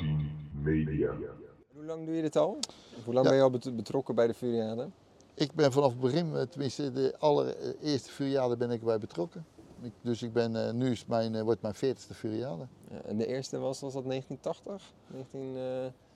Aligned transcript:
A10 0.00 0.62
Media. 0.62 1.10
Hoe 1.74 1.84
lang 1.84 2.06
doe 2.06 2.14
je 2.14 2.22
dit 2.22 2.36
al? 2.36 2.58
Hoe 3.04 3.14
lang 3.14 3.24
Ja. 3.26 3.30
ben 3.30 3.34
je 3.38 3.44
al 3.44 3.50
bet- 3.50 3.76
betrokken 3.76 4.14
bij 4.14 4.26
de 4.26 4.34
Furiade? 4.34 4.88
Ik 5.34 5.52
ben 5.54 5.72
vanaf 5.72 5.90
het 5.90 6.00
begin, 6.00 6.36
eh, 6.36 6.42
tenminste 6.42 6.92
de 6.92 7.14
allereerste 7.18 8.10
Furiade 8.10 8.56
ben 8.56 8.70
ik 8.70 8.82
bij 8.82 8.98
betrokken. 8.98 9.44
Ik, 9.82 9.92
dus 10.00 10.22
ik 10.22 10.32
ben, 10.32 10.66
eh, 10.66 10.72
nu 10.72 10.90
is 10.90 11.06
mijn, 11.06 11.34
eh, 11.34 11.42
wordt 11.42 11.62
mijn 11.62 11.74
40ste 11.74 12.14
Furiade. 12.14 12.66
Ja, 12.90 13.00
en 13.04 13.16
de 13.16 13.26
eerste 13.26 13.58
was, 13.58 13.80
was 13.80 13.92
dat 13.92 14.04
1980? 14.04 14.92
19, 15.06 15.56
eh, 15.56 15.62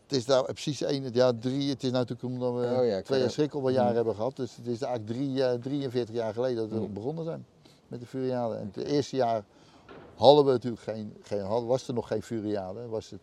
Het 0.07 0.19
is 0.19 0.27
nou 0.27 0.45
precies 0.45 0.83
één, 0.83 1.13
ja, 1.13 1.33
drie, 1.41 1.71
het 1.71 1.83
is 1.83 1.91
natuurlijk 1.91 2.23
omdat 2.23 2.53
we 2.55 2.77
Oh 2.81 2.87
ja, 2.87 3.03
twee 3.03 3.21
jaar 3.21 3.31
schrikkelbaar 3.31 3.73
Mhm. 3.73 3.95
hebben 3.95 4.15
gehad. 4.15 4.37
Dus 4.37 4.57
het 4.57 4.67
is 4.67 4.83
eigenlijk 4.83 5.17
drie, 5.19 5.45
eh, 5.45 5.59
43 5.61 6.15
jaar 6.15 6.33
geleden 6.35 6.57
dat 6.57 6.79
we 6.79 6.85
Mhm. 6.85 6.93
begonnen 6.93 7.25
zijn 7.25 7.47
met 7.89 8.01
de 8.01 8.07
Furiade. 8.07 8.55
En 8.55 8.71
het 8.75 8.85
eerste 8.85 9.17
jaar 9.17 9.45
hadden 10.15 10.45
we 10.45 10.51
natuurlijk 10.51 10.83
geen, 10.83 11.17
geen 11.23 11.41
hadden- 11.41 11.69
was 11.69 11.89
er 11.89 11.95
nog 11.95 12.07
geen 12.07 12.23
Furiade. 12.23 12.87
Was 12.89 13.11
het 13.11 13.21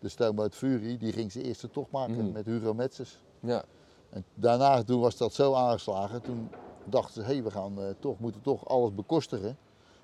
de 0.00 0.08
stoomboot 0.08 0.54
Fury, 0.54 0.96
die 0.98 1.12
ging 1.12 1.32
zijn 1.32 1.44
eerste 1.44 1.70
tocht 1.70 1.90
maken 1.90 2.16
Mhm. 2.24 2.32
met 2.32 2.46
Hugo 2.46 2.74
Metzers. 2.74 3.18
ja. 3.40 3.64
En 4.10 4.24
daarna, 4.34 4.82
toen 4.82 5.00
was 5.00 5.16
dat 5.16 5.32
zo 5.34 5.54
aangeslagen, 5.54 6.22
toen 6.22 6.48
dachten 6.84 7.12
ze, 7.14 7.20
hé, 7.20 7.26
hey, 7.34 7.42
we 7.42 7.50
gaan 7.50 7.78
eh, 7.80 7.84
toch, 8.00 8.18
moeten 8.18 8.40
toch 8.42 8.68
alles 8.68 8.94
bekostigen. 8.94 9.56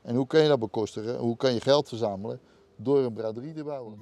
En 0.03 0.15
hoe 0.17 0.27
kan 0.27 0.41
je 0.43 0.49
dat 0.49 0.59
bekostigen? 0.59 1.19
Hoe 1.19 1.37
kan 1.37 1.55
je 1.55 1.61
geld 1.61 1.89
verzamelen? 1.89 2.41
Door 2.77 2.99
een 2.99 3.13
braderie 3.13 3.53
te 3.55 3.65
bouwen. 3.65 3.99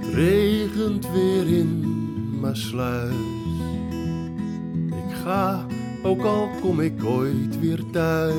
Het 0.00 0.14
regent 0.14 1.10
weer 1.10 1.58
in 1.58 1.80
Maasluis. 2.40 3.14
Ik 4.88 5.14
ga, 5.14 5.66
ook 6.04 6.22
al 6.22 6.48
kom 6.60 6.80
ik 6.80 7.04
ooit 7.04 7.60
weer 7.60 7.90
thuis. 7.92 8.34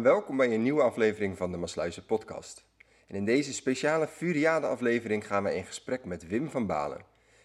En 0.00 0.06
welkom 0.06 0.36
bij 0.36 0.54
een 0.54 0.62
nieuwe 0.62 0.82
aflevering 0.82 1.36
van 1.36 1.52
de 1.52 1.56
Masluizen 1.56 2.04
podcast. 2.04 2.64
En 3.06 3.14
in 3.14 3.24
deze 3.24 3.52
speciale 3.52 4.06
Furiade 4.06 4.66
aflevering 4.66 5.26
gaan 5.26 5.44
we 5.44 5.54
in 5.54 5.64
gesprek 5.64 6.04
met 6.04 6.26
Wim 6.26 6.50
van 6.50 6.66
Balen. 6.66 7.04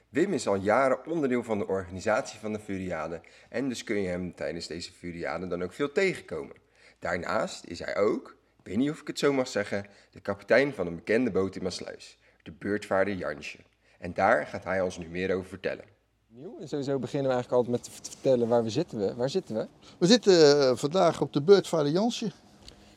Wim 0.09 0.33
is 0.33 0.47
al 0.47 0.55
jaren 0.55 1.05
onderdeel 1.05 1.43
van 1.43 1.57
de 1.57 1.67
organisatie 1.67 2.39
van 2.39 2.53
de 2.53 2.59
Furiade 2.59 3.21
en 3.49 3.69
dus 3.69 3.83
kun 3.83 4.01
je 4.01 4.07
hem 4.07 4.35
tijdens 4.35 4.67
deze 4.67 4.91
Furiade 4.91 5.47
dan 5.47 5.63
ook 5.63 5.73
veel 5.73 5.91
tegenkomen. 5.91 6.55
Daarnaast 6.99 7.65
is 7.65 7.79
hij 7.79 7.97
ook, 7.97 8.37
ik 8.59 8.65
weet 8.65 8.77
niet 8.77 8.89
of 8.89 9.01
ik 9.01 9.07
het 9.07 9.19
zo 9.19 9.33
mag 9.33 9.47
zeggen, 9.47 9.85
de 10.11 10.19
kapitein 10.19 10.73
van 10.73 10.87
een 10.87 10.95
bekende 10.95 11.31
boot 11.31 11.55
in 11.55 11.63
Maasluis, 11.63 12.19
de 12.43 12.51
beurtvaarder 12.51 13.13
Jansje. 13.13 13.59
En 13.99 14.13
daar 14.13 14.47
gaat 14.47 14.63
hij 14.63 14.81
ons 14.81 14.97
nu 14.97 15.07
meer 15.07 15.35
over 15.35 15.49
vertellen. 15.49 15.85
Nieuw, 16.27 16.57
en 16.59 16.67
sowieso 16.67 16.99
beginnen 16.99 17.27
we 17.27 17.33
eigenlijk 17.33 17.67
altijd 17.67 17.71
met 17.71 17.83
te 17.83 18.11
vertellen 18.11 18.47
waar 18.47 18.63
we 18.63 18.69
zitten. 18.69 18.99
We. 18.99 19.15
Waar 19.15 19.29
zitten 19.29 19.55
we? 19.55 19.67
We 19.97 20.07
zitten 20.07 20.59
eh, 20.59 20.75
vandaag 20.75 21.21
op 21.21 21.33
de 21.33 21.41
beurtvaarder 21.41 21.91
Jansje. 21.91 22.31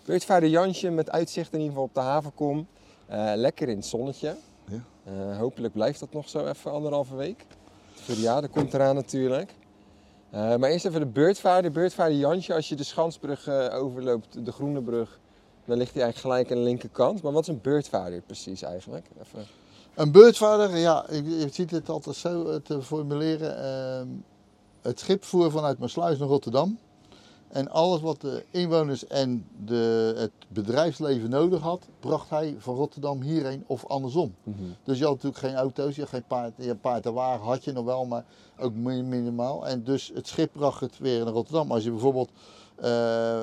Beurtvaarder 0.09 0.49
Jansje 0.49 0.91
met 0.91 1.11
uitzicht 1.11 1.53
in 1.53 1.59
ieder 1.59 1.73
geval 1.73 1.85
op 1.85 1.95
de 1.95 2.01
havenkom. 2.01 2.67
Eh, 3.07 3.33
lekker 3.35 3.69
in 3.69 3.77
het 3.77 3.87
zonnetje. 3.87 4.37
Ja. 4.65 4.83
Eh, 5.05 5.39
hopelijk 5.39 5.75
blijft 5.75 6.01
dat 6.01 6.13
nog 6.13 6.29
zo 6.29 6.47
even 6.47 6.73
anderhalve 6.73 7.17
week. 7.17 7.39
De 7.97 8.03
Furiade 8.03 8.49
komt 8.49 8.75
eraan 8.75 8.95
natuurlijk. 8.95 9.55
Eh, 10.31 10.57
maar 10.57 10.71
eerst 10.71 10.85
even 10.85 11.01
de 11.01 11.07
beurtvaarder. 11.07 11.71
Beurtvaarder 11.71 12.19
Jansje, 12.19 12.55
als 12.55 12.69
je 12.69 12.75
de 12.75 12.83
Schansbrug 12.83 13.49
overloopt, 13.73 14.45
de 14.45 14.53
Groene 14.53 14.83
Brug, 14.83 15.21
dan 15.65 15.77
ligt 15.79 15.95
hij 15.95 16.03
eigenlijk 16.03 16.35
gelijk 16.35 16.51
aan 16.51 16.65
de 16.65 16.71
linkerkant. 16.71 17.23
Maar 17.23 17.33
wat 17.33 17.43
is 17.43 17.49
een 17.49 17.61
beurtvaarder 17.61 18.21
precies 18.21 18.63
eigenlijk? 18.63 19.07
Even. 19.23 19.47
Een 19.95 20.13
beurtvaarder, 20.13 20.77
ja, 20.77 21.05
je, 21.11 21.49
ziet 21.53 21.71
het 21.71 21.89
altijd 21.89 22.17
zo 22.17 22.63
te 22.63 22.83
formuleren. 22.83 23.63
ehm, 23.63 24.09
het 24.83 25.01
schip 25.01 25.25
voer 25.25 25.51
vanuit 25.51 25.79
Maasluis 25.79 26.19
naar 26.19 26.29
Rotterdam. 26.29 26.79
En 27.49 27.71
alles 27.71 28.01
wat 28.01 28.21
de 28.21 28.45
inwoners 28.51 29.07
en 29.07 29.47
de, 29.65 30.15
het 30.17 30.31
bedrijfsleven 30.49 31.31
nodig 31.31 31.61
had, 31.61 31.87
bracht 32.01 32.31
hij 32.31 32.55
van 32.59 32.75
Rotterdam 32.75 33.21
hierheen 33.23 33.65
of 33.67 33.87
andersom. 33.87 34.35
Dus 34.85 34.99
je 34.99 35.05
had 35.05 35.15
natuurlijk 35.15 35.43
geen 35.43 35.55
auto's, 35.55 35.95
je 35.95 36.01
had 36.01 36.11
geen 36.11 36.25
paard, 36.27 36.53
je 36.57 36.69
had 36.69 36.81
paard 36.81 37.07
en 37.07 37.13
wagen 37.13 37.47
had 37.47 37.65
je 37.65 37.73
nog 37.73 37.85
wel, 37.85 38.05
maar 38.07 38.25
ook 38.59 38.75
mi- 38.75 39.03
minimaal. 39.03 39.67
En 39.67 39.85
dus 39.85 40.11
het 40.15 40.27
schip 40.27 40.53
bracht 40.53 40.81
het 40.81 40.99
weer 40.99 41.25
naar 41.25 41.33
Rotterdam. 41.33 41.73
Als 41.73 41.85
je 41.85 41.91
bijvoorbeeld, 41.91 42.31
eh, 42.77 43.43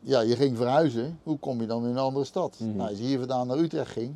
ja, 0.00 0.20
je 0.20 0.36
ging 0.36 0.56
verhuizen, 0.56 1.18
hoe 1.22 1.38
kom 1.38 1.60
je 1.60 1.66
dan 1.66 1.84
in 1.84 1.90
een 1.90 1.98
andere 1.98 2.24
stad? 2.24 2.56
Mhm. 2.60 2.76
Nou, 2.76 2.88
als 2.88 2.98
je 2.98 3.04
hier 3.04 3.18
vandaan 3.18 3.46
naar 3.46 3.58
Utrecht 3.58 3.90
ging, 3.90 4.14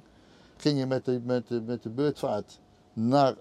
ging 0.57 0.79
je 0.79 0.87
met 0.87 1.05
de, 1.05 1.21
met 1.25 1.49
de, 1.49 1.61
met 1.67 1.83
de 1.83 1.89
beurtvaart 1.89 2.59
naar 2.93 3.35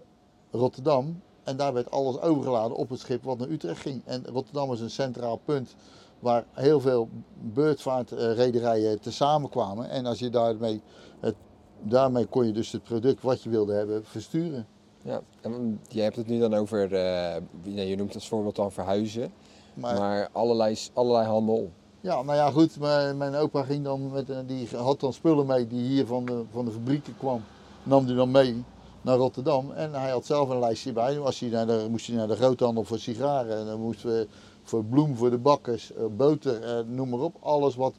Rotterdam. 0.52 1.22
En 1.47 1.58
daar 1.58 1.74
werd 1.74 1.91
alles 1.91 2.22
overgeladen 2.22 2.78
op 2.78 2.90
het 2.90 3.00
schip 3.00 3.24
wat 3.24 3.38
naar 3.38 3.47
Utrecht 3.50 3.81
ging. 3.81 4.02
En 4.06 4.24
Rotterdam 4.25 4.72
is 4.74 4.80
een 4.80 4.90
centraal 4.90 5.40
punt 5.46 5.75
waar 6.19 6.46
heel 6.53 6.80
veel 6.80 7.09
beurtvaartrederijen 7.53 9.00
tezamen 9.00 9.50
kwamen. 9.50 9.90
En 9.90 10.06
als 10.06 10.19
je 10.19 10.30
daarmee, 10.30 10.81
het, 11.19 11.36
daarmee 11.81 12.25
kon 12.25 12.46
je 12.46 12.52
dus 12.52 12.72
het 12.72 12.84
product 12.84 13.22
wat 13.24 13.44
je 13.44 13.50
wilde 13.50 13.74
hebben 13.74 14.06
versturen. 14.06 14.66
Ja, 15.03 15.22
en 15.41 15.80
je 15.88 16.02
hebt 16.02 16.16
het 16.16 16.28
nu 16.28 16.40
dan 16.40 16.53
over, 16.53 16.94
eh, 16.94 17.41
nee, 17.63 17.88
je 17.90 17.96
noemt 17.96 18.13
als 18.16 18.28
voorbeeld 18.28 18.56
dan 18.56 18.72
verhuizen, 18.72 19.31
Maar, 19.74 19.97
maar 20.00 20.30
allerlei, 20.31 20.78
allerlei 20.94 21.25
handel. 21.28 21.72
ja, 22.02 22.22
nou 22.22 22.38
ja, 22.38 22.52
goed. 22.52 22.80
Mijn, 22.80 23.18
mijn 23.18 23.36
opa 23.36 23.63
ging 23.63 23.84
dan 23.84 24.12
met, 24.12 24.30
een- 24.30 24.46
die 24.46 24.68
had 24.75 25.00
dan 25.00 25.13
spullen 25.13 25.46
mee 25.46 25.68
die 25.68 25.81
hier 25.88 26.06
van 26.06 26.25
de, 26.25 26.44
van 26.52 26.66
de 26.66 26.72
fabrieken 26.72 27.18
kwam. 27.18 27.41
Nam 27.84 28.06
die 28.06 28.16
dan 28.16 28.31
mee 28.31 28.63
naar 29.07 29.18
Rotterdam. 29.18 29.72
En 29.72 29.94
hij 29.94 30.09
had 30.12 30.25
zelf 30.25 30.50
een 30.50 30.59
lijstje 30.59 30.91
bij. 30.91 31.19
Was 31.19 31.40
hij 31.40 31.50
naar 31.50 31.68
de, 31.68 31.88
moest 31.90 32.07
hij 32.07 32.16
naar 32.16 32.28
de 32.28 32.35
groothandel 32.35 32.84
voor 32.84 33.00
sigaren. 33.00 33.57
En 33.57 33.66
dan 33.66 33.81
moesten 33.81 34.09
we 34.09 34.28
voor 34.63 34.84
bloem 34.85 35.16
voor 35.16 35.29
de 35.29 35.38
bakkers, 35.38 35.94
eh, 35.94 36.03
boter, 36.18 36.63
eh, 36.63 36.79
noem 36.88 37.09
maar 37.09 37.19
op. 37.19 37.35
Alles 37.40 37.75
wat 37.75 37.94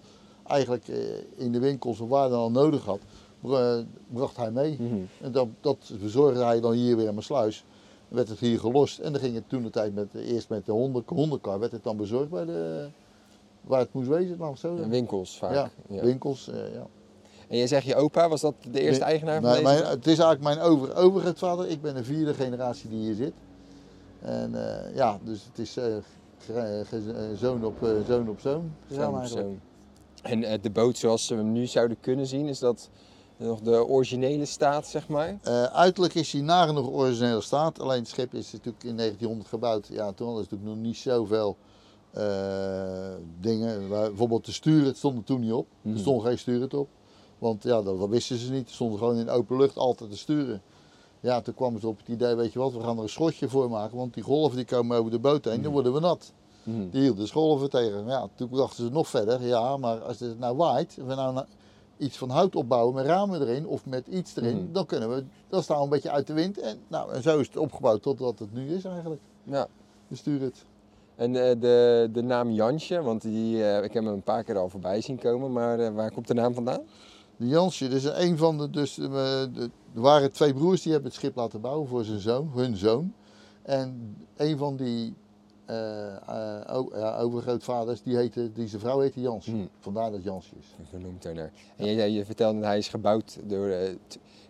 eigenlijk 0.47 0.89
eh, 0.89 0.97
in 1.37 1.53
de 1.53 1.59
winkels 1.59 2.01
of 2.01 2.09
waar 2.09 2.29
dan 2.29 2.39
al 2.39 2.51
nodig 2.51 2.85
had, 2.85 2.99
bra- 3.41 3.83
bracht 4.13 4.37
hij 4.37 4.51
mee. 4.51 4.77
Mhm. 4.81 4.95
En 5.21 5.33
dat, 5.33 5.47
dat 5.61 5.91
bezorgde 6.01 6.45
hij 6.45 6.61
dan 6.61 6.73
hier 6.73 6.97
weer 6.97 7.07
in 7.07 7.13
mijn 7.15 7.25
sluis. 7.25 7.65
Werd 8.09 8.29
het 8.29 8.39
hier 8.39 8.59
gelost. 8.61 8.99
En 8.99 9.13
dan 9.13 9.21
ging 9.21 9.35
het 9.35 9.49
toen 9.49 9.63
de 9.63 9.71
tijd 9.71 9.95
met, 9.95 10.15
eerst 10.15 10.49
met 10.49 10.67
de 10.67 10.73
honden, 10.73 11.03
hondenkar, 11.07 11.59
werd 11.59 11.73
het 11.73 11.85
dan 11.85 11.97
bezorgd 11.97 12.31
bij 12.31 12.45
de, 12.45 12.89
waar 13.61 13.81
het 13.81 13.93
moest 13.93 14.09
wezen. 14.09 14.39
Nou, 14.39 14.57
zo. 14.57 14.77
En 14.77 14.89
winkels 14.91 15.39
vaak. 15.39 15.53
Ja, 15.53 15.71
Ja. 15.89 16.03
winkels. 16.03 16.51
ja. 16.75 16.87
En 17.49 17.57
jij 17.57 17.67
zegt 17.67 17.87
je 17.87 17.95
opa, 17.97 18.29
was 18.29 18.41
dat 18.41 18.55
de 18.71 18.81
eerste 18.81 19.01
Nee, 19.05 19.11
eigenaar 19.11 19.41
van 19.41 19.51
Nee, 19.51 19.53
deze? 19.63 19.65
mijn- 19.75 19.85
het 19.85 20.07
is 20.07 20.19
eigenlijk 20.19 20.43
mijn 20.43 20.61
over, 20.61 20.97
overgrootvader. 20.97 21.69
Ik 21.69 21.83
ben 21.83 21.95
de 21.95 22.05
vierde 22.05 22.35
generatie 22.35 22.89
die 22.91 22.99
hier 22.99 23.15
zit. 23.15 23.33
En 24.21 24.55
eh, 24.87 24.95
ja, 24.97 25.19
dus 25.25 25.45
het 25.45 25.59
is 25.59 25.77
eh, 25.77 25.97
eh, 25.97 26.87
zoon 27.37 27.65
op 27.65 27.83
eh, 27.83 27.91
zoon 28.07 28.29
op 28.29 28.41
zoon. 28.41 28.73
persoon. 28.89 29.61
En 30.23 30.45
eh, 30.45 30.59
de 30.63 30.71
boot 30.71 30.97
zoals 30.99 31.29
we 31.29 31.35
hem 31.35 31.53
nu 31.53 31.67
zouden 31.67 31.97
kunnen 32.01 32.27
zien, 32.27 32.47
is 32.47 32.59
dat 32.59 32.91
nog 33.37 33.61
de 33.61 33.87
originele 33.87 34.45
staat, 34.45 34.87
zeg 34.87 35.09
maar? 35.09 35.39
Eh, 35.43 35.63
uiterlijk 35.63 36.15
is 36.15 36.33
hij 36.33 36.41
nagenoeg 36.43 36.89
originele 36.89 37.41
staat. 37.41 37.81
Alleen 37.81 37.99
het 37.99 38.09
schip 38.09 38.35
is 38.35 38.53
natuurlijk 38.53 38.85
in 38.85 38.97
1900 38.97 39.49
gebouwd. 39.49 39.87
Ja, 39.91 40.13
toen 40.13 40.27
was 40.33 40.37
natuurlijk 40.43 40.71
nog 40.71 40.79
niet 40.79 40.97
zoveel 40.97 41.57
eh, 42.11 43.15
dingen. 43.41 43.89
Waar- 43.89 44.09
bijvoorbeeld 44.09 44.45
de 44.45 44.53
sturen 44.53 44.87
het 44.87 44.97
stond 44.97 45.19
er 45.19 45.25
toen 45.25 45.41
niet 45.41 45.53
op. 45.53 45.67
Mhm. 45.83 45.95
Er 45.95 46.01
stond 46.01 46.23
geen 46.23 46.39
sturen 46.39 46.73
op. 46.79 46.89
Want 47.39 47.63
ja, 47.63 47.83
dat, 47.83 47.99
dat 47.99 48.09
wisten 48.09 48.37
ze 48.39 48.53
niet. 48.53 48.69
Er 48.69 48.75
stonden 48.75 48.99
gewoon 48.99 49.17
in 49.17 49.29
open 49.31 49.57
lucht 49.57 49.77
altijd 49.77 50.11
te 50.11 50.17
sturen. 50.17 50.63
Ja, 51.21 51.41
toen 51.41 51.55
kwamen 51.55 51.81
ze 51.81 51.89
op 51.89 51.99
het 51.99 52.09
idee, 52.09 52.35
weet 52.35 52.53
je 52.53 52.59
wat, 52.59 52.73
we 52.73 52.81
gaan 52.81 52.97
er 52.97 53.03
een 53.03 53.09
schotje 53.09 53.49
voor 53.49 53.71
maken. 53.71 53.97
Want 53.97 54.15
die 54.15 54.23
golven 54.23 54.57
die 54.57 54.65
komen 54.67 54.99
over 54.99 55.11
de 55.11 55.19
boot 55.19 55.45
heen, 55.45 55.63
dan 55.63 55.73
worden 55.73 55.93
we 55.93 56.01
nat. 56.01 56.33
Mhm. 56.63 56.89
Die 56.91 57.01
hielden 57.01 57.21
dus 57.21 57.31
golven 57.31 57.71
tegen. 57.71 58.07
Ja, 58.07 58.29
toen 58.35 58.49
dachten 58.53 58.85
ze 58.85 58.91
nog 58.93 59.09
verder, 59.09 59.47
ja, 59.47 59.77
maar 59.77 59.99
als 60.01 60.21
het 60.21 60.39
nou 60.39 60.57
waait, 60.57 60.95
we 61.07 61.15
nou 61.15 61.35
na- 61.35 61.47
iets 61.97 62.17
van 62.19 62.31
hout 62.31 62.57
opbouwen 62.57 62.95
met 62.95 63.07
ramen 63.07 63.41
erin 63.41 63.67
of 63.67 63.87
met 63.87 64.07
iets 64.07 64.37
erin, 64.37 64.57
Mhm. 64.63 64.73
dan 64.73 64.87
kunnen 64.87 65.09
we, 65.15 65.25
dan 65.49 65.63
staan 65.63 65.77
we 65.77 65.83
een 65.83 65.89
beetje 65.89 66.11
uit 66.11 66.27
de 66.27 66.33
wind. 66.33 66.59
En, 66.59 66.79
nou, 66.89 67.13
en 67.13 67.23
zo 67.23 67.39
is 67.39 67.47
het 67.47 67.57
opgebouwd 67.57 68.03
totdat 68.03 68.39
het 68.39 68.53
nu 68.53 68.75
is 68.75 68.85
eigenlijk. 68.85 69.21
Ja. 69.43 69.67
Bestuur 70.09 70.41
het. 70.41 70.65
En 71.17 71.37
eh, 71.49 71.61
de, 71.61 72.09
de 72.13 72.23
naam 72.23 72.51
Jansje, 72.51 73.03
want 73.03 73.23
die, 73.23 73.65
eh, 73.65 73.85
ik 73.85 73.93
heb 73.93 74.05
hem 74.05 74.13
een 74.13 74.23
paar 74.23 74.45
keer 74.45 74.59
al 74.59 74.69
voorbij 74.69 75.01
zien 75.01 75.19
komen, 75.19 75.53
maar 75.53 75.79
eh, 75.81 75.95
waar 75.95 76.13
komt 76.13 76.27
de 76.27 76.35
naam 76.35 76.55
vandaan? 76.55 76.81
De 77.39 77.47
Jansje, 77.47 77.89
dus 77.89 78.05
een 78.05 78.37
van 78.37 78.59
de, 78.59 78.71
dus, 78.71 78.99
eh, 78.99 79.09
de, 79.09 79.71
er 79.95 80.01
waren 80.01 80.33
twee 80.33 80.55
broers 80.55 80.83
die 80.83 80.93
hebben 80.93 81.11
het 81.11 81.21
schip 81.21 81.37
laten 81.37 81.61
bouwen 81.61 81.89
voor 81.89 82.05
zijn 82.05 82.21
zoon, 82.21 82.51
hun 82.55 82.77
zoon. 82.77 83.13
En 83.63 84.17
een 84.37 84.59
van 84.59 84.77
die 84.77 85.15
eh, 85.65 86.17
eh, 86.17 87.21
overgrootvaders, 87.21 88.03
die, 88.03 88.17
heette, 88.17 88.53
die 88.53 88.69
zijn 88.69 88.81
vrouw 88.81 89.01
heette 89.01 89.21
Jansje. 89.21 89.51
Hmm. 89.51 89.69
Vandaar 89.79 90.11
dat 90.11 90.23
Jansje 90.23 90.55
is. 90.59 90.67
Vernoemd 90.89 91.23
daarnaar. 91.23 91.51
En 91.77 91.87
je, 91.87 91.95
je, 91.95 92.13
je 92.13 92.25
vertelde 92.25 92.59
dat 92.59 92.69
hij 92.69 92.79
is 92.79 92.89
gebouwd 92.89 93.39
door, 93.45 93.71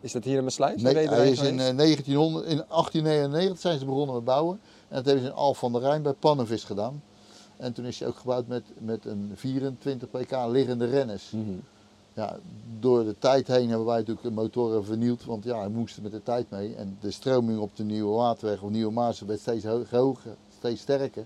is 0.01 0.13
dat 0.13 0.25
hier 0.25 0.37
in 0.37 0.43
Maasluis? 0.45 0.83
Nee, 0.83 0.95
de 0.95 1.15
hij 1.15 1.31
is 1.31 1.39
in 1.39 1.45
geweest? 1.47 1.71
eh, 1.71 1.77
1900, 1.77 2.45
in 2.45 2.57
1899 2.69 3.59
zijn 3.59 3.79
ze 3.79 3.85
begonnen 3.85 4.15
met 4.15 4.25
bouwen. 4.25 4.61
En 4.89 4.97
dat 4.97 5.05
hebben 5.05 5.25
ze 5.25 5.31
in 5.31 5.37
Alphen 5.37 5.61
van 5.61 5.73
der 5.73 5.81
Rijn 5.81 6.03
bij 6.03 6.13
Pannenvis 6.13 6.65
gedaan. 6.65 7.03
En 7.57 7.73
toen 7.73 7.85
is 7.85 7.99
hij 7.99 8.09
ook 8.09 8.17
gebouwd 8.17 8.47
met, 8.47 8.63
met 8.79 9.05
een 9.05 9.33
24 9.35 10.11
pk 10.11 10.47
liggende 10.49 10.87
renners. 10.87 11.31
Mhm. 11.31 11.59
Ja, 12.19 12.39
door 12.81 13.05
de 13.05 13.15
tijd 13.19 13.47
heen 13.47 13.69
hebben 13.69 13.87
wij 13.87 13.97
natuurlijk 13.97 14.23
de 14.27 14.31
motoren 14.33 14.85
vernield, 14.85 15.25
want 15.25 15.45
ja, 15.45 15.63
we 15.63 15.69
moesten 15.69 16.03
met 16.03 16.13
de 16.13 16.23
tijd 16.23 16.51
mee. 16.51 16.75
En 16.75 16.97
de 17.01 17.11
stroming 17.11 17.59
op 17.59 17.71
de 17.77 17.85
Nieuwe 17.85 18.15
Waterweg 18.17 18.63
of 18.63 18.71
Nieuwe 18.71 18.93
Maas 18.93 19.21
werd 19.21 19.41
steeds 19.41 19.65
ho- 19.65 19.83
hoger, 19.91 20.35
steeds 20.59 20.81
sterker. 20.81 21.25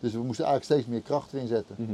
Dus 0.00 0.12
we 0.12 0.18
moesten 0.22 0.44
eigenlijk 0.44 0.64
steeds 0.80 0.86
meer 0.94 1.00
kracht 1.00 1.32
erin 1.32 1.46
zetten. 1.46 1.74
Mhm. 1.78 1.92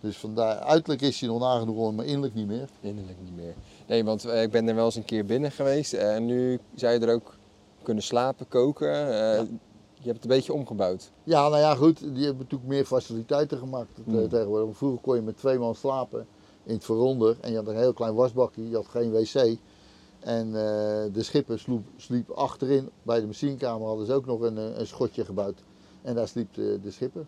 Dus 0.00 0.16
vandaar, 0.16 0.58
uiterlijk 0.58 1.00
is 1.02 1.20
hij 1.20 1.28
nog 1.28 1.40
nagenoeg, 1.40 1.92
maar 1.92 2.04
innerlijk 2.04 2.34
niet 2.34 2.46
meer. 2.46 2.68
Innerlijk 2.80 3.18
niet 3.24 3.36
meer. 3.36 3.54
Nee, 3.86 4.04
want 4.04 4.24
eh, 4.24 4.42
ik 4.42 4.50
ben 4.50 4.68
er 4.68 4.74
wel 4.74 4.84
eens 4.84 4.94
een 4.96 5.04
keer 5.04 5.24
binnen 5.24 5.50
geweest 5.52 5.92
eh, 5.92 6.14
en 6.14 6.26
nu 6.26 6.58
zou 6.74 6.92
je 6.92 6.98
er 7.06 7.14
ook 7.14 7.34
kunnen 7.82 8.02
slapen, 8.02 8.48
koken. 8.48 8.92
eh, 8.92 9.38
Je 10.02 10.06
hebt 10.06 10.22
het 10.22 10.30
een 10.30 10.36
beetje 10.36 10.52
omgebouwd. 10.52 11.10
Ja, 11.24 11.48
nou 11.48 11.60
ja, 11.60 11.74
goed, 11.74 11.98
die 11.98 12.24
hebben 12.24 12.42
natuurlijk 12.42 12.70
meer 12.70 12.84
faciliteiten 12.84 13.58
gemaakt 13.58 13.90
Hmm. 14.04 14.28
tegenwoordig. 14.28 14.76
Vroeger 14.76 15.00
kon 15.00 15.14
je 15.16 15.22
met 15.22 15.36
twee 15.36 15.58
man 15.58 15.74
slapen 15.74 16.26
in 16.70 16.76
het 16.76 16.84
veronder 16.84 17.36
en 17.40 17.50
je 17.50 17.56
had 17.56 17.66
een 17.66 17.76
heel 17.76 17.92
klein 17.92 18.14
wasbakje, 18.14 18.68
je 18.68 18.74
had 18.76 18.86
geen 18.88 19.10
wc. 19.10 19.58
En 20.20 20.46
eh, 20.46 21.12
de 21.12 21.22
schipper 21.22 21.58
sloep, 21.58 21.86
sliep 21.96 22.30
achterin, 22.30 22.88
bij 23.02 23.20
de 23.20 23.26
machinekamer 23.26 23.86
hadden 23.86 24.06
ze 24.06 24.12
ook 24.12 24.26
nog 24.26 24.40
een, 24.40 24.58
eh, 24.58 24.78
een 24.78 24.86
schotje 24.86 25.24
gebouwd. 25.24 25.62
En 26.02 26.14
daar 26.14 26.28
sliep 26.28 26.54
de, 26.54 26.78
de 26.82 26.90
schipper. 26.90 27.26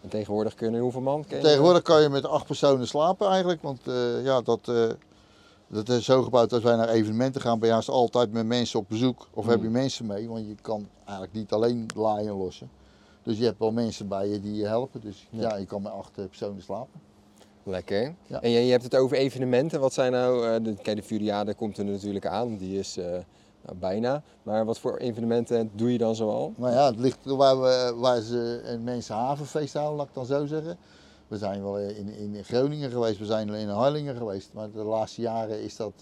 En 0.00 0.08
tegenwoordig 0.08 0.54
kunnen 0.54 0.80
hoeveel 0.80 1.00
man? 1.00 1.24
Je 1.28 1.38
Tegenwoordig 1.38 1.82
kan 1.82 2.02
je 2.02 2.08
met 2.08 2.24
acht 2.26 2.46
personen 2.46 2.86
slapen 2.88 3.28
eigenlijk, 3.28 3.62
want 3.62 3.80
eh, 3.86 4.24
ja, 4.24 4.40
dat, 4.40 4.68
eh, 4.68 4.88
dat 5.66 5.88
is 5.88 6.04
zo 6.04 6.22
gebouwd 6.22 6.52
als 6.52 6.62
wij 6.62 6.76
naar 6.76 6.88
evenementen 6.88 7.40
gaan, 7.40 7.58
ben 7.58 7.68
je 7.68 7.74
haast 7.74 7.88
altijd 7.88 8.32
met 8.32 8.46
mensen 8.46 8.78
op 8.78 8.88
bezoek. 8.88 9.26
Of 9.30 9.42
Hmm. 9.44 9.52
heb 9.52 9.62
je 9.62 9.68
mensen 9.68 10.06
mee, 10.06 10.28
want 10.28 10.46
je 10.46 10.54
kan 10.62 10.88
eigenlijk 11.04 11.32
niet 11.32 11.52
alleen 11.52 11.86
laaien 11.96 12.28
en 12.28 12.36
lossen. 12.36 12.70
Dus 13.22 13.38
je 13.38 13.44
hebt 13.44 13.58
wel 13.58 13.72
mensen 13.72 14.08
bij 14.08 14.28
je 14.28 14.40
die 14.40 14.54
je 14.54 14.66
helpen, 14.66 15.00
dus 15.00 15.26
Ja. 15.30 15.40
ja, 15.40 15.56
je 15.56 15.66
kan 15.66 15.82
met 15.82 15.92
acht 15.92 16.12
personen 16.12 16.62
slapen. 16.62 17.00
Lekker. 17.68 18.14
Ja. 18.26 18.42
En 18.42 18.50
je, 18.50 18.60
je 18.60 18.70
hebt 18.70 18.84
het 18.84 18.96
over 18.96 19.16
evenementen. 19.16 19.80
Wat 19.80 19.92
zijn 19.92 20.12
nou, 20.12 20.46
eh, 20.46 20.64
de, 20.64 20.74
kijk, 20.82 20.96
de 20.96 21.02
Furiade 21.02 21.54
komt 21.54 21.78
er 21.78 21.84
natuurlijk 21.84 22.26
aan, 22.26 22.56
die 22.56 22.78
is 22.78 22.96
eh, 22.96 23.04
nou, 23.62 23.76
bijna. 23.78 24.22
Maar 24.42 24.64
wat 24.64 24.78
voor 24.78 24.96
evenementen 24.96 25.70
doe 25.74 25.92
je 25.92 25.98
dan 25.98 26.14
zoal? 26.14 26.52
Nou 26.56 26.72
ja, 26.72 26.86
het 26.86 26.98
ligt 26.98 27.18
waar, 27.24 27.60
we, 27.60 27.94
waar 27.96 28.20
ze 28.20 28.60
een 28.64 28.84
mensenhavenfeest 28.84 29.74
houden, 29.74 29.96
laat 29.96 30.06
ik 30.06 30.14
dan 30.14 30.26
zo 30.26 30.46
zeggen. 30.46 30.76
We 31.28 31.38
zijn 31.38 31.62
wel 31.62 31.78
in, 31.78 32.08
in 32.08 32.44
Groningen 32.44 32.90
geweest, 32.90 33.18
we 33.18 33.24
zijn 33.24 33.48
in 33.48 33.68
Harlingen 33.68 34.16
geweest, 34.16 34.50
maar 34.52 34.70
de 34.70 34.82
laatste 34.82 35.20
jaren 35.20 35.62
is 35.62 35.76
dat 35.76 35.92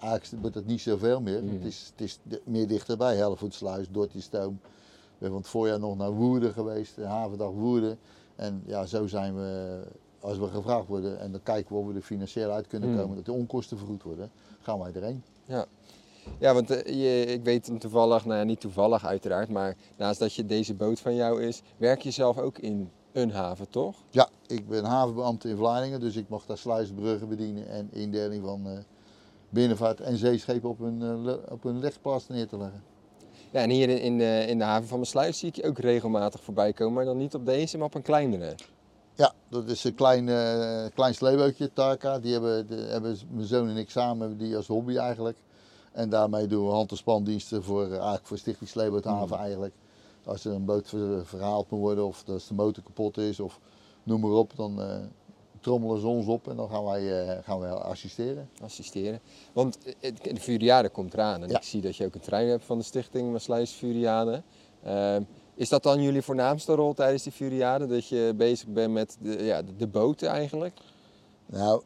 eigenlijk 0.00 0.42
wordt 0.42 0.56
het 0.56 0.66
niet 0.66 0.80
zoveel 0.80 1.20
meer. 1.20 1.42
Mm. 1.42 1.52
Het 1.52 1.64
is, 1.64 1.92
het 1.96 2.06
is 2.06 2.18
meer 2.44 2.66
dichterbij, 2.66 3.16
Hellevoetsluis, 3.16 3.86
Dortjestoom. 3.90 4.60
We 4.62 5.24
hebben 5.24 5.28
van 5.28 5.38
het 5.40 5.48
voorjaar 5.48 5.78
nog 5.78 5.96
naar 5.96 6.10
Woerden 6.10 6.52
geweest, 6.52 6.94
de 6.94 7.04
havendag 7.04 7.50
Woerden. 7.50 7.98
En 8.36 8.62
ja, 8.66 8.86
zo 8.86 9.06
zijn 9.06 9.36
we, 9.36 9.80
als 10.20 10.38
we 10.38 10.46
gevraagd 10.48 10.86
worden 10.86 11.20
en 11.20 11.32
dan 11.32 11.42
kijken 11.42 11.74
we 11.74 11.80
of 11.80 11.86
we 11.86 11.94
er 11.94 12.02
financieel 12.02 12.50
uit 12.50 12.66
kunnen 12.66 12.90
Mm. 12.90 12.96
komen, 12.96 13.16
dat 13.16 13.24
de 13.24 13.32
onkosten 13.32 13.78
vergoed 13.78 14.02
worden, 14.02 14.30
gaan 14.60 14.78
wij 14.78 14.92
erheen. 14.94 15.22
Ja, 16.38 16.54
want 16.54 16.70
eh, 16.70 16.94
je, 17.00 17.32
ik 17.32 17.44
weet 17.44 17.70
toevallig, 17.80 18.24
nou 18.24 18.38
ja, 18.38 18.44
niet 18.44 18.60
toevallig 18.60 19.06
uiteraard, 19.06 19.48
maar 19.48 19.76
naast 19.96 20.18
dat 20.20 20.34
je 20.34 20.46
deze 20.46 20.74
boot 20.74 21.00
van 21.00 21.14
jou 21.14 21.42
is, 21.42 21.62
werk 21.76 22.02
je 22.02 22.10
zelf 22.10 22.38
ook 22.38 22.58
in 22.58 22.90
een 23.12 23.30
haven, 23.30 23.68
toch? 23.70 23.96
Ja, 24.10 24.28
ik 24.46 24.68
ben 24.68 24.84
havenbeambte 24.84 25.48
in 25.48 25.56
Vlaardingen, 25.56 26.00
dus 26.00 26.16
ik 26.16 26.28
mag 26.28 26.46
daar 26.46 26.58
sluisbruggen 26.58 27.28
bedienen 27.28 27.68
en 27.68 27.88
indeling 27.92 28.44
van 28.44 28.66
eh, 28.66 28.78
binnenvaart 29.50 30.00
en 30.00 30.16
zeeschepen 30.16 30.68
op 30.68 30.80
eh, 30.82 30.88
le- 31.00 31.40
op 31.50 31.62
hun 31.62 31.78
legplaats 31.80 32.28
neer 32.28 32.46
te 32.48 32.58
leggen. 32.58 32.82
Ja, 33.50 33.60
en 33.60 33.70
hier 33.70 33.88
in, 33.88 34.00
in, 34.00 34.18
de, 34.18 34.44
in 34.48 34.58
de 34.58 34.64
haven 34.64 34.88
van 34.88 35.00
Besluis 35.00 35.38
zie 35.38 35.48
ik 35.48 35.56
je 35.56 35.64
ook 35.64 35.78
regelmatig 35.78 36.40
voorbij 36.42 36.72
komen, 36.72 36.94
maar 36.94 37.04
dan 37.04 37.16
niet 37.16 37.34
op 37.34 37.46
deze, 37.46 37.76
maar 37.78 37.86
op 37.86 37.94
een 37.94 38.02
kleinere. 38.02 38.54
Ja, 39.18 39.32
dat 39.48 39.68
is 39.68 39.84
een 39.84 39.94
klein, 39.94 40.28
eh, 40.28 40.84
klein 40.94 41.14
sleebootje, 41.14 41.72
Tarka. 41.72 42.18
Die 42.18 42.32
hebben, 42.32 42.66
de, 42.66 42.74
hebben 42.74 43.18
mijn 43.30 43.46
zoon 43.46 43.68
en 43.68 43.76
ik 43.76 43.90
samen 43.90 44.38
die 44.38 44.56
als 44.56 44.66
hobby 44.66 44.96
eigenlijk. 44.96 45.38
En 45.92 46.10
daarmee 46.10 46.46
doen 46.46 46.66
we 46.66 46.72
hand- 46.72 46.90
en 46.90 46.96
spandiensten 46.96 47.62
voor, 47.64 47.84
eh, 47.84 47.90
eigenlijk 47.92 48.26
voor 48.26 48.38
Stichting 48.38 48.68
Sleeboothaven 48.70 49.36
Hmm. 49.36 49.44
eigenlijk. 49.44 49.74
Als 50.24 50.44
er 50.44 50.52
een 50.52 50.64
boot 50.64 50.88
ver- 50.88 51.26
verhaald 51.26 51.70
moet 51.70 51.80
worden 51.80 52.06
of 52.06 52.24
als 52.28 52.48
de 52.48 52.54
motor 52.54 52.82
kapot 52.82 53.16
is 53.18 53.40
of 53.40 53.60
noem 54.02 54.20
maar 54.20 54.30
op, 54.30 54.52
dan 54.56 54.82
eh, 54.82 54.96
trommelen 55.60 56.00
ze 56.00 56.06
ons 56.06 56.26
op 56.26 56.48
en 56.48 56.56
dan 56.56 56.68
gaan 56.70 56.84
wij, 56.84 57.38
gaan 57.42 57.58
wij 57.60 57.70
assisteren. 57.70 58.50
assisteren. 58.62 59.20
Want 59.52 59.78
de 60.22 60.36
Furiade 60.40 60.88
komt 60.88 61.12
eraan 61.14 61.42
en 61.42 61.48
Ja. 61.48 61.56
ik 61.56 61.62
zie 61.62 61.80
dat 61.80 61.96
je 61.96 62.04
ook 62.04 62.14
een 62.14 62.20
trui 62.20 62.48
hebt 62.48 62.64
van 62.64 62.78
de 62.78 62.84
stichting 62.84 63.32
Maasluis 63.32 63.70
Furiade. 63.70 64.42
Is 65.58 65.68
dat 65.68 65.82
dan 65.82 66.02
jullie 66.02 66.22
voornaamste 66.22 66.74
rol 66.74 66.94
tijdens 66.94 67.22
die 67.22 67.32
Furiade? 67.32 67.86
Dat 67.86 68.08
je 68.08 68.32
bezig 68.36 68.68
bent 68.68 68.92
met 68.92 69.16
de, 69.20 69.44
ja, 69.44 69.62
de, 69.62 69.76
de 69.76 69.86
boten 69.86 70.28
eigenlijk? 70.28 70.78
Nou, 71.46 71.82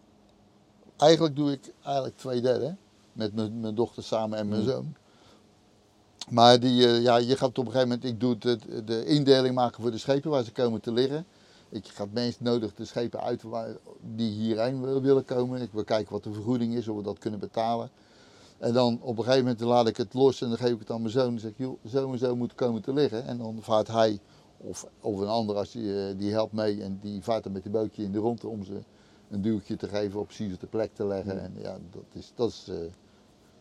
eigenlijk 0.96 1.36
doe 1.36 1.52
ik 1.52 1.72
eigenlijk 1.84 2.16
twee 2.16 2.40
derde. 2.40 2.76
Met 3.12 3.34
mijn, 3.34 3.74
dochter 3.74 4.02
samen 4.02 4.38
en 4.38 4.48
mijn 4.48 4.60
Hmm. 4.62 4.70
zoon. 4.70 4.94
Maar 6.30 6.60
die, 6.60 6.86
eh, 6.86 7.02
ja, 7.02 7.16
je 7.16 7.36
gaat 7.36 7.58
op 7.58 7.66
een 7.66 7.72
gegeven 7.72 7.88
moment, 7.88 8.04
ik 8.04 8.20
doe 8.20 8.36
het, 8.38 8.86
de 8.86 9.04
indeling 9.04 9.54
maken 9.54 9.82
voor 9.82 9.90
de 9.90 9.98
schepen 9.98 10.30
waar 10.30 10.44
ze 10.44 10.52
komen 10.52 10.80
te 10.80 10.92
liggen. 10.92 11.26
Ik 11.68 11.86
ga 11.88 12.02
het 12.04 12.12
meest 12.12 12.40
nodig 12.40 12.74
de 12.74 12.84
schepen 12.84 13.20
uit 13.20 13.42
die 14.14 14.30
hierheen 14.30 14.80
wil- 14.82 15.00
willen 15.02 15.24
komen. 15.24 15.62
Ik 15.62 15.72
wil 15.72 15.84
kijken 15.84 16.12
wat 16.12 16.24
de 16.24 16.32
vergoeding 16.32 16.74
is, 16.74 16.88
of 16.88 16.96
we 16.96 17.02
dat 17.02 17.18
kunnen 17.18 17.40
betalen. 17.40 17.90
En 18.62 18.72
dan 18.72 18.98
op 19.00 19.18
een 19.18 19.24
gegeven 19.24 19.44
moment 19.44 19.60
laat 19.60 19.86
ik 19.88 19.96
het 19.96 20.14
los 20.14 20.40
en 20.40 20.48
dan 20.48 20.58
geef 20.58 20.70
ik 20.72 20.78
het 20.78 20.90
aan 20.90 21.00
mijn 21.00 21.12
zoon. 21.12 21.32
En 21.34 21.40
zeg 21.40 21.50
ik, 21.50 21.58
joh, 21.58 21.78
zo 21.88 22.12
en 22.12 22.18
zo 22.18 22.36
moet 22.36 22.54
komen 22.54 22.82
te 22.82 22.92
liggen. 22.92 23.26
En 23.26 23.38
dan 23.38 23.58
vaart 23.60 23.88
hij, 23.88 24.18
of, 24.56 24.86
of 25.00 25.18
een 25.20 25.26
ander, 25.28 25.56
als 25.56 25.70
die, 25.70 26.06
eh, 26.08 26.14
die 26.18 26.32
helpt 26.32 26.52
mee 26.52 26.82
en 26.82 26.98
die 27.02 27.22
vaart 27.22 27.42
dan 27.44 27.52
met 27.52 27.62
die 27.62 27.72
bootje 27.72 28.02
in 28.02 28.12
de 28.12 28.18
rondte 28.18 28.48
om 28.48 28.64
ze 28.64 28.72
een 29.30 29.42
duwtje 29.42 29.76
te 29.76 29.88
geven, 29.88 30.20
op 30.20 30.26
precies 30.26 30.54
op 30.54 30.60
de 30.60 30.66
plek 30.66 30.94
te 30.94 31.06
leggen. 31.06 31.40
En 31.42 31.54
ja, 31.62 31.76
dat, 31.90 32.02
is, 32.12 32.32
dat, 32.34 32.48
is, 32.48 32.66
eh, 32.68 32.76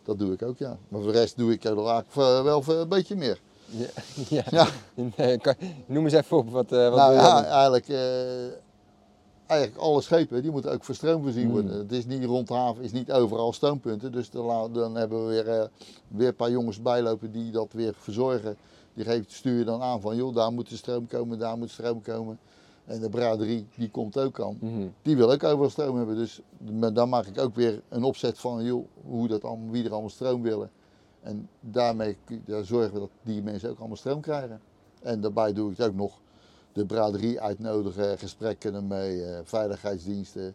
dat 0.03 0.19
doe 0.19 0.33
ik 0.33 0.41
ook, 0.41 0.57
ja. 0.57 0.77
Maar 0.87 1.01
voor 1.01 1.11
de 1.11 1.19
rest 1.19 1.37
doe 1.37 1.51
ik 1.51 1.63
er 1.63 1.77
eigenlijk 1.77 2.13
wel 2.43 2.61
v- 2.61 2.67
een 2.67 2.89
beetje 2.89 3.15
meer. 3.15 3.41
Ja. 4.29 4.43
ja. 4.49 4.67
Noem 5.85 6.03
eens 6.03 6.13
even 6.13 6.37
op 6.37 6.49
wat. 6.49 6.71
eh 6.71 6.87
wat 6.89 6.97
nou 6.97 7.13
ja, 7.13 7.45
eigenlijk, 7.45 7.87
eh, 7.89 7.99
eigenlijk 9.51 9.81
alle 9.81 10.01
schepen 10.01 10.41
die 10.41 10.51
moeten 10.51 10.71
ook 10.71 10.83
voor 10.83 10.95
stroom 10.95 11.23
voorzien 11.23 11.43
Hmm. 11.43 11.51
worden. 11.51 11.77
Het 11.77 11.91
is 11.91 12.05
niet 12.05 12.23
rond 12.23 12.47
de 12.47 12.53
haven, 12.53 12.83
is 12.83 12.91
niet 12.91 13.11
overal 13.11 13.53
stoompunten. 13.53 14.11
Dus 14.11 14.29
dan, 14.29 14.95
hebben 14.95 15.25
we 15.27 15.33
weer, 15.33 15.47
eh, 15.47 15.67
weer 16.07 16.27
een 16.27 16.35
paar 16.35 16.51
jongens 16.51 16.81
bijlopen 16.81 17.31
die 17.31 17.51
dat 17.51 17.73
weer 17.73 17.93
verzorgen. 17.97 18.57
Die 18.93 19.05
geven, 19.05 19.25
stuur 19.27 19.57
je 19.57 19.63
dan 19.63 19.81
aan 19.81 20.01
van, 20.01 20.15
joh, 20.15 20.35
daar 20.35 20.51
moet 20.51 20.69
de 20.69 20.75
stroom 20.75 21.07
komen, 21.07 21.39
daar 21.39 21.57
moet 21.57 21.69
stroom 21.69 22.01
komen. 22.01 22.39
En 22.85 22.99
de 22.99 23.09
braderie, 23.09 23.67
die 23.75 23.89
komt 23.89 24.17
ook 24.17 24.41
aan. 24.41 24.57
Mhm. 24.59 24.87
Die 25.01 25.15
wil 25.17 25.31
ook 25.31 25.43
overal 25.43 25.69
stroom 25.69 25.97
hebben. 25.97 26.15
Dus 26.15 26.41
dan 26.93 27.09
maak 27.09 27.25
ik 27.25 27.39
ook 27.39 27.55
weer 27.55 27.81
een 27.89 28.03
opzet 28.03 28.39
van 28.39 28.63
joh, 28.63 28.85
hoe 29.05 29.27
dat 29.27 29.43
allemaal, 29.43 29.71
wie 29.71 29.83
er 29.83 29.91
allemaal 29.91 30.09
stroom 30.09 30.41
willen. 30.41 30.69
En 31.21 31.49
daarmee 31.59 32.17
daar 32.45 32.65
zorgen 32.65 32.93
we 32.93 32.99
dat 32.99 33.09
die 33.23 33.41
mensen 33.41 33.69
ook 33.69 33.79
allemaal 33.79 33.97
stroom 33.97 34.21
krijgen. 34.21 34.61
En 35.01 35.21
daarbij 35.21 35.53
doe 35.53 35.71
ik 35.71 35.77
het 35.77 35.87
ook 35.87 35.95
nog 35.95 36.20
de 36.73 36.85
braderie 36.85 37.41
uitnodigen, 37.41 38.17
gesprekken 38.17 38.73
ermee, 38.75 39.23
eh, 39.25 39.39
veiligheidsdiensten. 39.43 40.53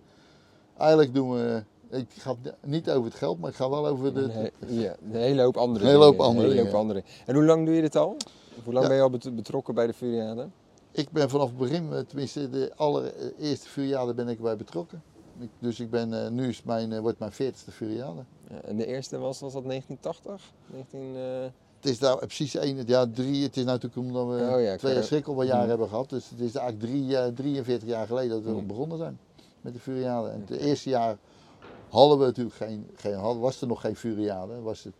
Eigenlijk 0.76 1.14
doen 1.14 1.30
we, 1.32 1.62
ik 1.90 2.06
ga 2.18 2.34
niet 2.64 2.90
over 2.90 3.04
het 3.04 3.14
geld, 3.18 3.40
maar 3.40 3.50
ik 3.50 3.56
ga 3.56 3.70
wel 3.70 3.86
over 3.86 4.14
de... 4.14 4.26
Nee, 4.26 4.80
ja, 4.80 4.96
een 5.12 5.20
hele 5.20 5.42
hoop 5.42 5.56
andere 5.56 5.84
Een 5.84 5.90
hele 5.90 6.02
hoop 6.04 6.12
dingen. 6.12 6.26
andere 6.26 6.46
Een 6.46 6.52
hele 6.52 6.62
hoop 6.62 6.70
dingen. 6.70 6.80
andere. 6.80 7.02
En 7.26 7.34
hoe 7.34 7.44
lang 7.44 7.66
doe 7.66 7.74
je 7.74 7.80
dit 7.80 7.96
al? 7.96 8.16
Of 8.58 8.64
hoe 8.64 8.72
lang 8.72 8.84
Ja. 8.84 8.88
ben 8.88 8.96
je 8.96 9.02
al 9.04 9.10
bet- 9.10 9.36
betrokken 9.36 9.74
bij 9.74 9.86
de 9.86 9.92
Furiade? 9.92 10.48
Ik 10.92 11.10
ben 11.10 11.30
vanaf 11.30 11.48
het 11.48 11.58
begin, 11.58 11.92
eh, 11.92 11.98
tenminste 11.98 12.50
de 12.50 12.72
allereerste 12.76 13.68
Furiade 13.68 14.14
ben 14.14 14.28
ik 14.28 14.40
bij 14.40 14.56
betrokken. 14.56 15.02
Ik- 15.38 15.50
dus 15.58 15.80
ik 15.80 15.90
ben, 15.90 16.24
eh, 16.24 16.30
nu 16.30 16.48
is 16.48 16.62
mijn, 16.62 17.00
wordt 17.00 17.18
mijn 17.18 17.32
40ste 17.32 17.70
Furiade. 17.70 18.24
Ja, 18.50 18.60
en 18.64 18.76
de 18.76 18.86
eerste 18.86 19.18
was, 19.18 19.40
was 19.40 19.52
dat 19.52 19.64
1980? 19.64 20.52
19, 20.66 21.14
eh, 21.16 21.50
Het 21.86 21.94
is 21.94 22.00
daar 22.00 22.16
precies 22.16 22.54
één, 22.54 22.86
ja, 22.86 23.06
drie. 23.06 23.42
Het 23.42 23.56
is 23.56 23.64
nou 23.64 23.78
natuurlijk 23.80 23.96
omdat 23.96 24.26
we 24.26 24.54
Oh 24.54 24.62
ja, 24.62 24.76
twee 24.76 24.94
jaar 25.46 25.58
Mhm. 25.60 25.68
hebben 25.68 25.88
gehad. 25.88 26.08
Dus 26.10 26.30
het 26.30 26.40
is 26.40 26.54
eigenlijk 26.54 26.90
drie, 26.92 27.16
eh, 27.16 27.32
43 27.34 27.88
jaar 27.88 28.06
geleden 28.06 28.30
dat 28.30 28.42
we 28.42 28.50
Mhm. 28.50 28.66
begonnen 28.66 28.98
zijn 28.98 29.18
met 29.60 29.72
de 29.72 29.78
Furiade. 29.78 30.28
En 30.28 30.40
het 30.46 30.50
eerste 30.50 30.88
jaar 30.88 31.16
hadden 31.88 32.18
we 32.18 32.24
natuurlijk 32.24 32.56
geen, 32.56 32.86
geen 32.94 33.38
was 33.40 33.60
er 33.60 33.66
nog 33.66 33.80
geen 33.80 33.96
Furiade. 33.96 34.60
Was 34.60 34.84
het 34.84 34.94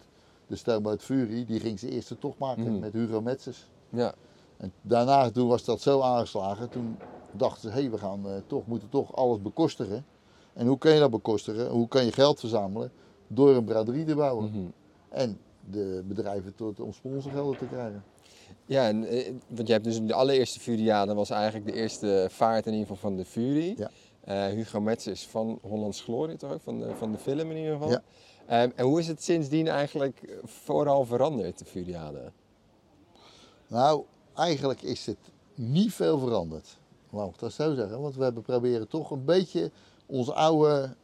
de 0.47 0.57
stoomboot 0.57 1.03
Fury, 1.03 1.45
die 1.45 1.61
ging 1.61 1.79
zijn 1.79 1.93
eerste 1.93 2.19
tocht 2.19 2.39
maken 2.39 2.63
Mhm. 2.73 2.79
met 2.79 2.93
Hugo 2.93 3.21
Metzers. 3.21 3.67
ja. 3.89 4.15
En 4.57 4.73
daarna 4.83 5.31
toen 5.31 5.49
was 5.49 5.65
dat 5.65 5.81
zo 5.81 6.01
aangeslagen. 6.01 6.69
Toen 6.69 6.97
dachten 7.33 7.61
ze, 7.61 7.69
hé, 7.69 7.81
hey, 7.81 7.91
we 7.91 7.99
gaan 7.99 8.27
eh, 8.27 8.33
toch, 8.47 8.67
moeten 8.67 8.89
toch 8.89 9.17
alles 9.17 9.43
bekostigen. 9.43 10.05
En 10.53 10.67
hoe 10.67 10.79
kan 10.79 10.93
je 10.93 11.01
dat 11.01 11.11
bekostigen? 11.11 11.69
Hoe 11.69 11.89
kan 11.89 12.05
je 12.05 12.13
geld 12.13 12.41
verzamelen? 12.41 12.91
Door 13.27 13.55
een 13.57 13.65
braderie 13.65 14.05
te 14.05 14.15
bouwen. 14.15 14.45
Mhm. 14.51 14.59
En 15.09 15.39
de 15.71 16.03
bedrijven 16.07 16.55
tot 16.55 16.81
om 16.81 16.93
sponsorgelden 16.93 17.59
te 17.59 17.67
krijgen. 17.67 18.05
Ja, 18.67 18.89
en, 18.89 19.05
eh, 19.05 19.33
want 19.49 19.67
je 19.67 19.73
hebt 19.73 19.85
dus 19.85 20.03
de 20.03 20.15
allereerste 20.15 20.61
Furiade 20.61 21.15
was 21.15 21.31
eigenlijk 21.31 21.67
de 21.67 21.73
eerste 21.73 22.27
vaart 22.31 22.67
in 22.67 22.73
ieder 22.73 22.87
geval 22.87 23.11
van 23.11 23.17
de 23.17 23.25
Fury. 23.25 23.75
Ja. 23.77 23.91
Eh, 24.21 24.47
Hugo 24.47 24.81
Metzers 24.81 25.27
van 25.27 25.59
Hollands 25.63 26.01
Glorie 26.01 26.37
toch 26.37 26.53
ook, 26.53 26.61
van 26.61 26.79
de, 26.79 26.95
van 26.95 27.13
de 27.13 27.19
film 27.19 27.51
in 27.51 27.57
ieder 27.57 27.73
geval. 27.73 27.91
Ja. 27.91 28.03
Ehm, 28.47 28.71
en 28.75 28.85
hoe 28.85 28.99
is 28.99 29.07
het 29.07 29.23
sindsdien 29.23 29.69
eigenlijk 29.69 30.39
vooral 30.45 31.05
veranderd, 31.05 31.59
de 31.59 31.65
Furiade? 31.65 32.33
Nou, 33.67 34.05
eigenlijk 34.35 34.83
is 34.83 35.07
het 35.07 35.19
niet 35.55 35.93
veel 35.93 36.19
veranderd. 36.19 36.79
Laat 37.11 37.29
ik 37.29 37.39
dat 37.39 37.53
zo 37.53 37.75
zeggen. 37.75 38.01
Want 38.01 38.17
we 38.17 38.23
hebben 38.23 38.43
proberen 38.43 38.89
toch 38.89 39.11
een 39.11 39.25
beetje 39.25 39.71
onze 40.07 40.35
oude 40.35 40.97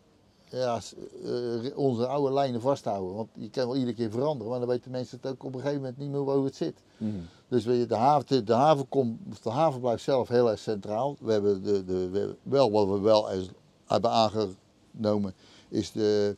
ja, 0.53 0.81
s- 0.81 0.95
eh, 1.25 1.77
onze 1.79 2.07
oude 2.07 2.33
lijnen 2.35 2.61
vasthouden. 2.61 3.15
Want 3.15 3.29
je 3.35 3.51
kan 3.51 3.67
wel 3.67 3.77
iedere 3.77 3.97
keer 3.97 4.11
veranderen, 4.11 4.51
maar 4.51 4.59
dan 4.61 4.69
weten 4.69 4.91
mensen 4.91 5.19
het 5.23 5.31
ook 5.33 5.45
op 5.45 5.55
een 5.55 5.61
gegeven 5.61 5.81
moment 5.81 5.99
niet 5.99 6.11
meer 6.11 6.25
waar 6.25 6.37
hoe 6.37 6.45
het 6.45 6.57
zit. 6.57 6.83
Mhm. 6.97 7.11
Dus 7.49 7.65
weet 7.65 7.79
je, 7.81 7.87
de, 7.87 7.95
haven, 7.95 8.45
de, 8.45 8.53
haven 8.53 8.89
komt, 8.89 9.43
de 9.43 9.51
haven 9.51 9.81
blijft 9.81 10.03
zelf 10.03 10.29
heel 10.29 10.51
erg 10.51 10.59
centraal. 10.59 11.17
We 11.21 11.33
hebben, 11.33 11.63
de, 11.63 11.85
de, 11.85 12.09
we 12.11 12.19
hebben 12.19 12.37
wel 12.43 12.71
wat 12.71 12.89
we 12.89 12.99
wel 13.01 13.31
eens 13.31 13.49
hebben 13.87 14.11
aangenomen, 14.11 15.35
is 15.69 15.93
de, 15.93 16.37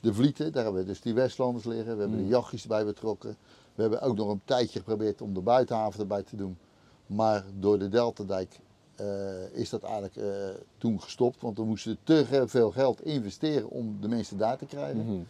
de 0.00 0.14
vlieten. 0.14 0.52
Daar 0.52 0.62
hebben 0.64 0.80
we 0.82 0.86
dus 0.88 1.00
die 1.00 1.14
Westlanders 1.14 1.64
liggen. 1.64 1.94
We 1.94 2.00
hebben 2.00 2.18
de 2.18 2.26
jachtjes 2.28 2.62
erbij 2.62 2.84
betrokken. 2.84 3.36
We 3.74 3.82
hebben 3.82 4.00
ook 4.00 4.16
nog 4.16 4.28
een 4.28 4.40
tijdje 4.44 4.78
geprobeerd 4.78 5.22
om 5.22 5.34
de 5.34 5.40
buitenhaven 5.40 6.00
erbij 6.00 6.22
te 6.22 6.36
doen. 6.36 6.56
Maar 7.06 7.44
door 7.58 7.78
de 7.78 7.88
Deltadijk 7.88 8.52
eh, 8.52 8.58
is 9.52 9.70
dat 9.70 9.82
eigenlijk 9.82 10.16
eh, 10.16 10.26
toen 10.78 11.00
gestopt. 11.02 11.42
Want 11.42 11.56
we 11.58 11.64
moesten 11.64 11.98
te 12.04 12.44
veel 12.46 12.70
geld 12.70 13.04
investeren 13.04 13.68
om 13.70 13.96
de 14.00 14.08
mensen 14.08 14.38
daar 14.38 14.58
te 14.58 14.66
krijgen. 14.66 15.04
Mhm. 15.04 15.22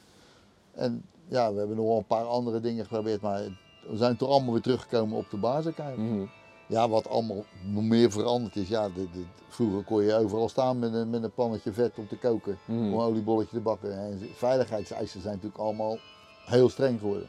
En 0.72 1.04
ja, 1.28 1.52
we 1.52 1.58
hebben 1.58 1.76
nog 1.76 1.86
wel 1.86 1.96
een 1.96 2.06
paar 2.06 2.24
andere 2.24 2.60
dingen 2.60 2.84
geprobeerd. 2.84 3.20
Maar 3.20 3.42
we 3.90 3.96
zijn 3.96 4.16
toch 4.16 4.28
allemaal 4.28 4.52
weer 4.52 4.62
teruggekomen 4.62 5.16
op 5.18 5.30
de 5.30 5.36
basis. 5.36 5.72
Mhm. 5.96 6.24
Ja, 6.66 6.88
wat 6.88 7.08
allemaal 7.08 7.44
nog 7.72 7.82
meer 7.82 8.10
veranderd 8.10 8.56
is. 8.56 8.68
Ja, 8.68 8.88
de, 8.88 9.10
de- 9.12 9.24
vroeger 9.48 9.84
kon 9.84 10.02
je 10.02 10.14
overal 10.14 10.48
staan 10.48 10.78
met 10.78 10.92
een, 10.94 11.10
met 11.10 11.22
een 11.22 11.32
pannetje 11.34 11.72
vet 11.72 11.98
om 11.98 12.08
te 12.08 12.16
koken. 12.18 12.58
Mhm. 12.64 12.78
Om 12.78 12.84
een 12.92 12.98
oliebolletje 13.06 13.56
te 13.56 13.62
bakken. 13.62 13.98
En 13.98 14.20
veiligheidseisen 14.34 15.20
zijn 15.20 15.34
natuurlijk 15.34 15.62
allemaal 15.62 15.98
heel 16.44 16.68
streng 16.68 16.98
geworden. 17.00 17.28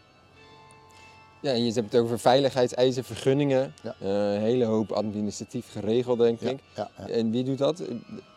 Ja, 1.46 1.52
en 1.52 1.66
je 1.66 1.72
hebt 1.74 1.92
het 1.92 2.02
over 2.02 2.20
veiligheidseisen, 2.20 3.04
vergunningen. 3.04 3.74
Ja. 3.84 3.96
Eh, 4.00 4.34
een 4.34 4.42
hele 4.42 4.66
hoop 4.66 4.92
administratief 4.92 5.72
geregeld, 5.72 6.18
denk 6.20 6.40
ik. 6.42 6.60
En 7.08 7.32
wie 7.32 7.44
doet 7.44 7.58
dat? 7.58 7.84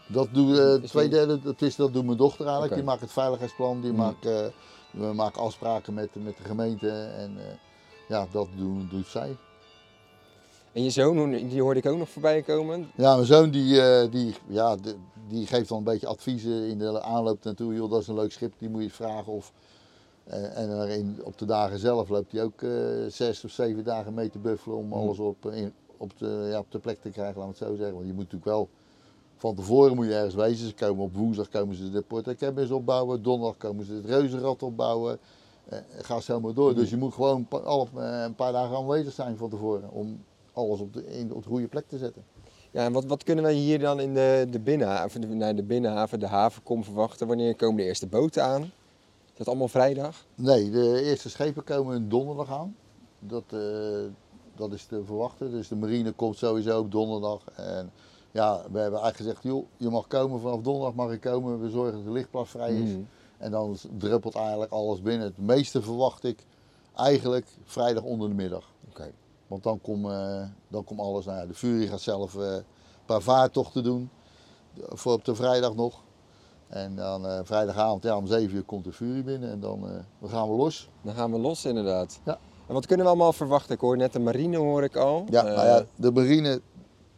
Dat 0.06 0.28
doet 0.32 0.58
eh 0.58 0.74
twee 0.74 1.08
derde, 1.08 1.40
dat, 1.42 1.62
is, 1.62 1.76
dat 1.76 1.92
doet 1.92 2.04
mijn 2.04 2.16
dochter 2.16 2.44
eigenlijk. 2.44 2.74
Die 2.74 2.84
maakt 2.84 3.00
het 3.00 3.12
veiligheidsplan, 3.12 3.80
die 3.80 3.92
Mhm. 3.92 4.00
maakt, 4.00 4.26
eh, 4.26 4.46
we 4.90 5.12
maken 5.12 5.42
afspraken 5.42 5.94
met, 5.94 6.08
met 6.12 6.36
de 6.36 6.44
gemeente. 6.44 6.90
En 6.90 7.36
ja, 8.08 8.26
dat 8.32 8.48
doen, 8.56 8.88
doet 8.90 9.06
zij. 9.06 9.36
En 10.72 10.82
je 10.84 10.90
zoon, 10.90 11.30
die 11.30 11.62
hoorde 11.62 11.80
ik 11.80 11.86
ook 11.86 11.98
nog 11.98 12.08
voorbij 12.08 12.42
komen. 12.42 12.90
Ja, 12.96 13.14
mijn 13.14 13.26
zoon 13.26 13.50
die, 13.50 14.08
die, 14.08 14.34
ja, 14.46 14.76
die 15.28 15.46
geeft 15.46 15.68
dan 15.68 15.78
een 15.78 15.84
beetje 15.84 16.06
adviezen 16.06 16.68
in 16.68 16.78
de 16.78 17.02
aanloop 17.02 17.44
naartoe. 17.44 17.74
Joh, 17.74 17.90
dat 17.90 18.00
is 18.00 18.08
een 18.08 18.14
leuk 18.14 18.32
schip, 18.32 18.52
die 18.58 18.68
moet 18.68 18.82
je 18.82 18.90
vragen. 18.90 19.32
Of, 19.32 19.52
en 20.28 20.88
in, 20.88 21.18
op 21.24 21.38
de 21.38 21.44
dagen 21.44 21.78
zelf 21.78 22.08
loopt 22.08 22.32
hij 22.32 22.42
ook 22.42 22.62
eh, 22.62 22.70
zes 23.08 23.44
of 23.44 23.50
zeven 23.50 23.84
dagen 23.84 24.14
mee 24.14 24.30
te 24.30 24.38
buffelen 24.38 24.76
om 24.76 24.92
alles 24.92 25.18
op, 25.18 25.46
eh, 25.46 25.56
in, 25.56 25.72
op, 25.96 26.18
de, 26.18 26.48
ja, 26.50 26.58
op 26.58 26.70
de 26.70 26.78
plek 26.78 27.00
te 27.00 27.10
krijgen, 27.10 27.38
laat 27.38 27.48
het 27.48 27.56
zo 27.56 27.74
zeggen. 27.76 27.94
Want 27.94 28.06
je 28.06 28.12
moet 28.12 28.22
natuurlijk 28.22 28.50
wel, 28.50 28.68
van 29.36 29.54
tevoren 29.54 29.94
moet 29.94 30.06
je 30.06 30.14
ergens 30.14 30.34
wezen. 30.34 30.68
Ze 30.68 30.74
komen 30.74 31.04
op 31.04 31.14
woensdag 31.14 31.48
komen 31.48 31.76
ze 31.76 31.90
de 31.90 32.02
Port 32.02 32.28
Academy 32.28 32.70
opbouwen, 32.70 33.22
donderdag 33.22 33.56
komen 33.56 33.84
ze 33.84 33.92
het 33.92 34.04
Reuzenrad 34.04 34.62
opbouwen. 34.62 35.18
Eh, 35.68 35.78
ga 36.00 36.20
zo 36.20 36.40
maar 36.40 36.54
door. 36.54 36.74
Dus 36.74 36.90
je 36.90 36.96
moet 36.96 37.14
gewoon 37.14 37.46
eh, 37.50 38.22
een 38.24 38.34
paar 38.34 38.52
dagen 38.52 38.76
aanwezig 38.76 39.12
zijn 39.12 39.36
van 39.36 39.50
tevoren 39.50 39.90
om 39.90 40.24
alles 40.52 40.80
op 40.80 40.92
de, 40.92 41.06
in, 41.06 41.34
op 41.34 41.42
de 41.42 41.48
goede 41.48 41.68
plek 41.68 41.88
te 41.88 41.98
zetten. 41.98 42.22
Ja, 42.70 42.84
en 42.84 42.92
wat, 42.92 43.04
wat 43.04 43.24
kunnen 43.24 43.44
wij 43.44 43.54
hier 43.54 43.78
dan 43.78 44.00
in 44.00 44.14
de, 44.14 44.46
de 44.50 44.60
binnenhaven, 44.60 45.20
de, 45.20 45.26
naar 45.26 45.56
de 45.56 45.62
binnenhaven, 45.62 46.20
de 46.20 46.26
havenkom 46.26 46.84
verwachten? 46.84 47.26
Wanneer 47.26 47.56
komen 47.56 47.76
de 47.76 47.84
eerste 47.84 48.06
boten 48.06 48.44
aan? 48.44 48.70
Is 49.38 49.44
dat 49.44 49.54
allemaal 49.54 49.68
vrijdag? 49.68 50.24
Nee, 50.34 50.70
de 50.70 51.02
eerste 51.02 51.30
schepen 51.30 51.64
komen 51.64 52.08
donderdag 52.08 52.50
aan. 52.50 52.76
Dat, 53.18 53.44
eh, 53.48 53.60
dat 54.56 54.72
is 54.72 54.84
te 54.84 55.04
verwachten. 55.04 55.50
Dus 55.50 55.68
de 55.68 55.76
marine 55.76 56.12
komt 56.12 56.36
sowieso 56.36 56.78
op 56.78 56.92
donderdag. 56.92 57.42
En 57.54 57.92
ja, 58.30 58.56
we 58.56 58.78
hebben 58.78 59.00
eigenlijk 59.00 59.16
gezegd, 59.16 59.42
joh, 59.42 59.66
je 59.76 59.88
mag 59.88 60.06
komen 60.06 60.40
vanaf 60.40 60.60
donderdag 60.60 60.94
mag 60.94 61.10
je 61.10 61.18
komen. 61.18 61.60
We 61.60 61.70
zorgen 61.70 61.92
dat 61.92 62.04
de 62.04 62.10
lichtplaats 62.10 62.50
vrij 62.50 62.74
is. 62.74 62.90
Mhm. 62.90 63.00
En 63.38 63.50
dan 63.50 63.76
druppelt 63.98 64.34
eigenlijk 64.34 64.72
alles 64.72 65.02
binnen. 65.02 65.26
Het 65.26 65.38
meeste 65.38 65.82
verwacht 65.82 66.24
ik 66.24 66.46
eigenlijk 66.94 67.46
vrijdag 67.64 68.02
onder 68.02 68.28
de 68.28 68.34
middag. 68.34 68.70
Oké. 68.88 69.12
Want 69.46 69.62
dan 69.62 69.80
komt 69.80 70.06
eh, 70.06 70.42
dan 70.68 70.84
komt 70.84 71.00
alles. 71.00 71.24
Nou 71.24 71.38
ja, 71.38 71.46
de 71.46 71.54
Fury 71.54 71.86
gaat 71.86 72.00
zelf 72.00 72.36
eh, 72.36 72.52
een 72.52 72.64
paar 73.06 73.22
vaartochten 73.22 73.82
doen. 73.82 74.10
Voor 74.88 75.12
op 75.12 75.24
de 75.24 75.34
vrijdag 75.34 75.74
nog. 75.74 76.02
En 76.68 76.94
dan 76.94 77.26
eh, 77.26 77.40
vrijdagavond 77.42 78.02
ja, 78.02 78.16
om 78.16 78.26
7 78.26 78.56
uur 78.56 78.62
komt 78.62 78.84
de 78.84 78.92
Fury 78.92 79.24
binnen. 79.24 79.50
En 79.50 79.60
dan, 79.60 79.88
eh, 79.88 79.94
dan 80.20 80.30
gaan 80.30 80.50
we 80.50 80.56
los. 80.56 80.88
Dan 81.02 81.14
gaan 81.14 81.32
we 81.32 81.38
los 81.38 81.64
inderdaad. 81.64 82.20
Ja. 82.24 82.38
En 82.66 82.74
wat 82.74 82.86
kunnen 82.86 83.06
we 83.06 83.12
allemaal 83.12 83.32
verwachten? 83.32 83.74
Ik 83.74 83.80
hoor 83.80 83.96
net 83.96 84.12
de 84.12 84.18
marine 84.18 84.56
hoor 84.56 84.82
ik 84.82 84.96
al. 84.96 85.24
Ja, 85.30 85.44
Eh, 85.44 85.54
nou 85.54 85.66
ja, 85.66 85.84
de 85.96 86.12
marine, 86.12 86.60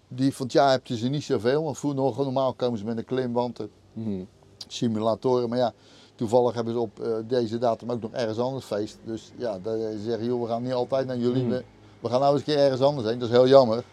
die 0.09 0.35
van 0.35 0.47
het 0.47 0.55
jaar 0.55 0.71
heb 0.71 0.87
je 0.87 0.97
ze 0.97 1.09
niet 1.09 1.23
zoveel. 1.23 1.65
Want 1.65 1.79
vroeger 1.79 2.01
nog, 2.01 2.17
normaal 2.17 2.53
komen 2.53 2.79
ze 2.79 2.85
met 2.85 2.97
een 2.97 3.05
klimwand, 3.05 3.61
mhm. 3.93 4.25
simulatoren. 4.67 5.49
Maar 5.49 5.59
ja, 5.59 5.73
toevallig 6.15 6.55
hebben 6.55 6.73
ze 6.73 6.79
op 6.79 7.25
deze 7.27 7.59
datum 7.59 7.91
ook 7.91 8.01
nog 8.01 8.13
ergens 8.13 8.39
anders 8.39 8.65
feest. 8.65 8.99
Dus 9.05 9.33
ja, 9.37 9.59
dan 9.63 9.79
zeggen 10.05 10.25
joh, 10.25 10.43
we 10.43 10.49
gaan 10.49 10.63
niet 10.63 10.73
altijd 10.73 11.07
naar 11.07 11.19
jullie. 11.19 11.45
Mhm. 11.45 11.61
We, 12.01 12.09
gaan 12.09 12.21
nou 12.21 12.33
eens 12.33 12.47
een 12.47 12.55
keer 12.55 12.63
ergens 12.63 12.81
anders 12.81 13.09
heen. 13.09 13.19
Dat 13.19 13.29
is 13.29 13.35
heel 13.35 13.49
jammer. 13.49 13.85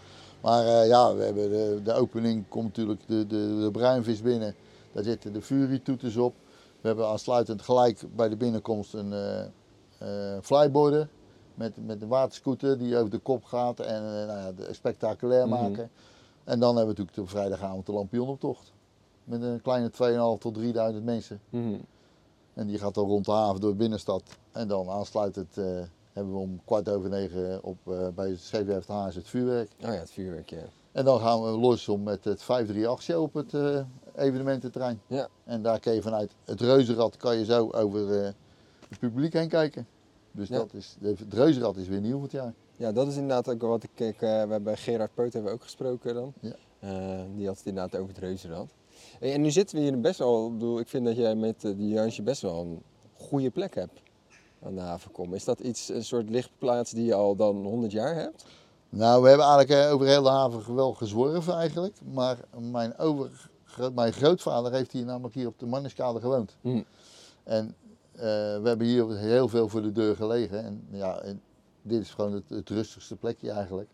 Maar 0.41 0.85
ja, 0.85 1.15
we 1.15 1.23
hebben 1.23 1.49
de, 1.49 1.79
de 1.83 1.93
opening, 1.93 2.45
komt 2.49 2.65
natuurlijk 2.65 3.01
de, 3.07 3.27
de, 3.27 3.59
de 3.59 3.69
bruinvis 3.71 4.21
binnen. 4.21 4.55
Daar 4.97 5.05
zitten 5.05 5.33
de 5.33 5.41
Fury-toeters 5.41 6.17
op. 6.17 6.35
We 6.81 6.87
hebben 6.87 7.07
aansluitend 7.07 7.61
gelijk 7.61 8.03
bij 8.15 8.29
de 8.29 8.35
binnenkomst 8.35 8.93
een 8.93 9.13
eh 9.13 9.45
eh, 9.97 10.37
flyboarder. 10.41 11.09
Met, 11.55 11.85
met 11.85 12.01
een 12.01 12.07
waterscooter 12.07 12.77
die 12.77 12.97
over 12.97 13.09
de 13.09 13.17
kop 13.17 13.43
gaat 13.43 13.79
en 13.79 13.95
eh, 13.95 14.27
nou 14.27 14.39
ja, 14.39 14.51
de 14.51 14.73
spectaculair 14.73 15.47
Mhm. 15.47 15.61
maken. 15.61 15.89
En 16.43 16.59
dan 16.59 16.75
hebben 16.75 16.95
we 16.95 17.01
natuurlijk 17.01 17.15
de 17.29 17.37
vrijdagavond 17.37 17.85
de 17.85 17.91
lampionoptocht. 17.91 18.73
Met 19.23 19.41
een 19.41 19.61
kleine 19.61 19.89
2.500 19.91 20.41
tot 20.41 20.53
3000 20.53 21.05
mensen. 21.05 21.39
Mhm. 21.49 21.79
En 22.53 22.67
die 22.67 22.77
gaat 22.77 22.93
dan 22.93 23.05
rond 23.05 23.25
de 23.25 23.31
haven 23.31 23.61
door 23.61 23.71
de 23.71 23.77
binnenstad. 23.77 24.23
En 24.51 24.67
dan 24.67 24.89
aansluitend 24.89 25.55
hebben 26.13 26.33
we 26.33 26.39
om 26.39 26.61
kwart 26.65 26.89
over 26.89 27.09
negen 27.09 27.63
op, 27.63 27.77
bij 28.15 28.37
het 28.51 28.87
Haas 28.87 29.15
het 29.15 29.27
vuurwerk. 29.27 29.71
Oh 29.81 29.85
ja, 29.85 29.91
het 29.91 30.11
vuurwerk, 30.11 30.49
ja. 30.49 30.65
En 30.97 31.05
dan 31.05 31.19
gaan 31.19 31.41
we 31.43 31.49
los 31.49 31.89
om 31.89 32.03
met 32.03 32.23
het 32.23 32.43
538 32.43 33.03
show 33.03 33.21
op 33.21 33.33
het 33.33 33.53
eh, 33.53 34.25
evenemententerrein. 34.25 35.01
Ja. 35.07 35.27
En 35.43 35.61
daar 35.61 35.79
kan 35.79 35.93
je 35.93 36.01
vanuit 36.01 36.31
het 36.45 36.61
reuzenrad 36.61 37.17
kan 37.17 37.37
je 37.37 37.45
zo 37.45 37.69
over 37.71 38.23
eh, 38.23 38.31
het 38.89 38.99
publiek 38.99 39.33
heen 39.33 39.47
kijken. 39.47 39.87
Dus 40.31 40.47
Ja. 40.47 40.57
dat 40.57 40.73
is, 40.73 40.95
de, 40.99 41.07
het 41.07 41.33
reuzenrad 41.33 41.75
is 41.77 41.87
weer 41.87 42.01
nieuw 42.01 42.13
voor 42.13 42.21
het 42.23 42.31
jaar. 42.31 42.53
Ja, 42.77 42.91
dat 42.91 43.07
is 43.07 43.13
inderdaad 43.15 43.49
ook 43.49 43.61
wat 43.61 43.83
ik, 43.83 43.99
ik 43.99 44.21
eh, 44.21 44.43
we 44.43 44.51
hebben 44.51 44.77
Gerard 44.77 45.13
Peut 45.13 45.33
hebben 45.33 45.51
we 45.51 45.57
ook 45.57 45.63
gesproken 45.63 46.13
dan. 46.13 46.33
Ja. 46.39 46.55
Die 47.35 47.47
had 47.47 47.57
het 47.57 47.65
inderdaad 47.65 47.99
over 47.99 48.09
het 48.15 48.23
reuzenrad. 48.23 48.73
Hey, 49.19 49.33
en 49.33 49.41
nu 49.41 49.51
zitten 49.51 49.77
we 49.77 49.83
hier 49.83 49.99
best 49.99 50.19
wel, 50.19 50.47
ik, 50.47 50.53
bedoel, 50.53 50.79
ik 50.79 50.87
vind 50.87 51.05
dat 51.05 51.15
jij 51.15 51.35
met 51.35 51.61
die 51.61 51.87
Jansje 51.87 52.21
best 52.21 52.41
wel 52.41 52.59
een 52.61 52.81
goede 53.13 53.49
plek 53.49 53.75
hebt 53.75 54.01
aan 54.63 54.75
de 54.75 54.81
havenkom. 54.81 55.33
Is 55.33 55.43
dat 55.43 55.59
iets, 55.59 55.89
een 55.89 56.03
soort 56.05 56.29
lichtplaats 56.29 56.91
die 56.91 57.05
je 57.05 57.13
al 57.13 57.35
dan 57.35 57.55
100 57.65 57.91
jaar 57.91 58.15
hebt? 58.15 58.45
Nou, 58.89 59.21
we 59.21 59.27
hebben 59.29 59.45
eigenlijk 59.47 59.85
eh, 59.85 59.93
over 59.93 60.07
heel 60.07 60.21
de 60.23 60.29
haven 60.29 60.75
wel 60.75 60.93
gezworven 60.93 61.53
eigenlijk. 61.53 61.95
Maar 62.13 62.37
mijn, 62.71 62.97
over, 62.97 63.49
mijn 63.93 64.13
grootvader 64.13 64.71
heeft 64.71 64.91
hier 64.91 65.05
namelijk 65.05 65.35
hier 65.35 65.47
op 65.47 65.59
de 65.59 65.65
Manniskade 65.65 66.19
gewoond. 66.19 66.55
Hm. 66.61 66.81
En 67.43 67.75
eh, 68.11 68.21
we 68.61 68.61
hebben 68.63 68.87
hier 68.87 69.17
heel 69.17 69.47
veel 69.47 69.67
voor 69.69 69.81
de 69.81 69.91
deur 69.91 70.15
gelegen. 70.15 70.63
En 70.63 70.87
ja, 70.91 71.19
en 71.19 71.41
dit 71.81 72.01
is 72.01 72.09
gewoon 72.09 72.33
het, 72.33 72.43
het 72.49 72.69
rustigste 72.69 73.15
plekje 73.15 73.51
eigenlijk. 73.51 73.89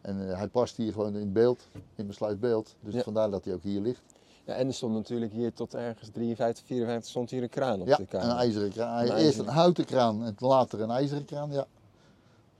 En 0.00 0.30
eh, 0.30 0.36
hij 0.38 0.48
past 0.48 0.76
hier 0.76 0.92
gewoon 0.92 1.16
in 1.16 1.32
beeld, 1.32 1.68
in 1.94 2.06
besluit 2.06 2.40
beeld. 2.40 2.74
Dus 2.80 2.94
Ja. 2.94 3.02
vandaar 3.02 3.30
dat 3.30 3.44
hij 3.44 3.54
ook 3.54 3.62
hier 3.62 3.80
ligt. 3.80 4.02
Ja, 4.44 4.54
en 4.54 4.66
er 4.66 4.74
stond 4.74 4.94
natuurlijk 4.94 5.32
hier 5.32 5.52
tot 5.52 5.74
ergens 5.74 6.08
53, 6.12 6.64
54 6.66 7.10
stond 7.10 7.30
hier 7.30 7.42
een 7.42 7.48
kraan 7.48 7.80
op 7.80 7.86
Ja, 7.86 7.96
de 7.96 8.02
een 8.02 8.08
kamer. 8.08 8.36
ijzeren 8.36 8.70
kraan. 8.70 8.96
Een 8.98 9.02
Eerst 9.02 9.14
ijzeren. 9.14 9.46
een 9.46 9.52
houten 9.54 9.84
kraan 9.84 10.24
en 10.24 10.34
later 10.38 10.80
een 10.80 10.90
ijzeren 10.90 11.24
kraan, 11.24 11.50
ja. 11.52 11.66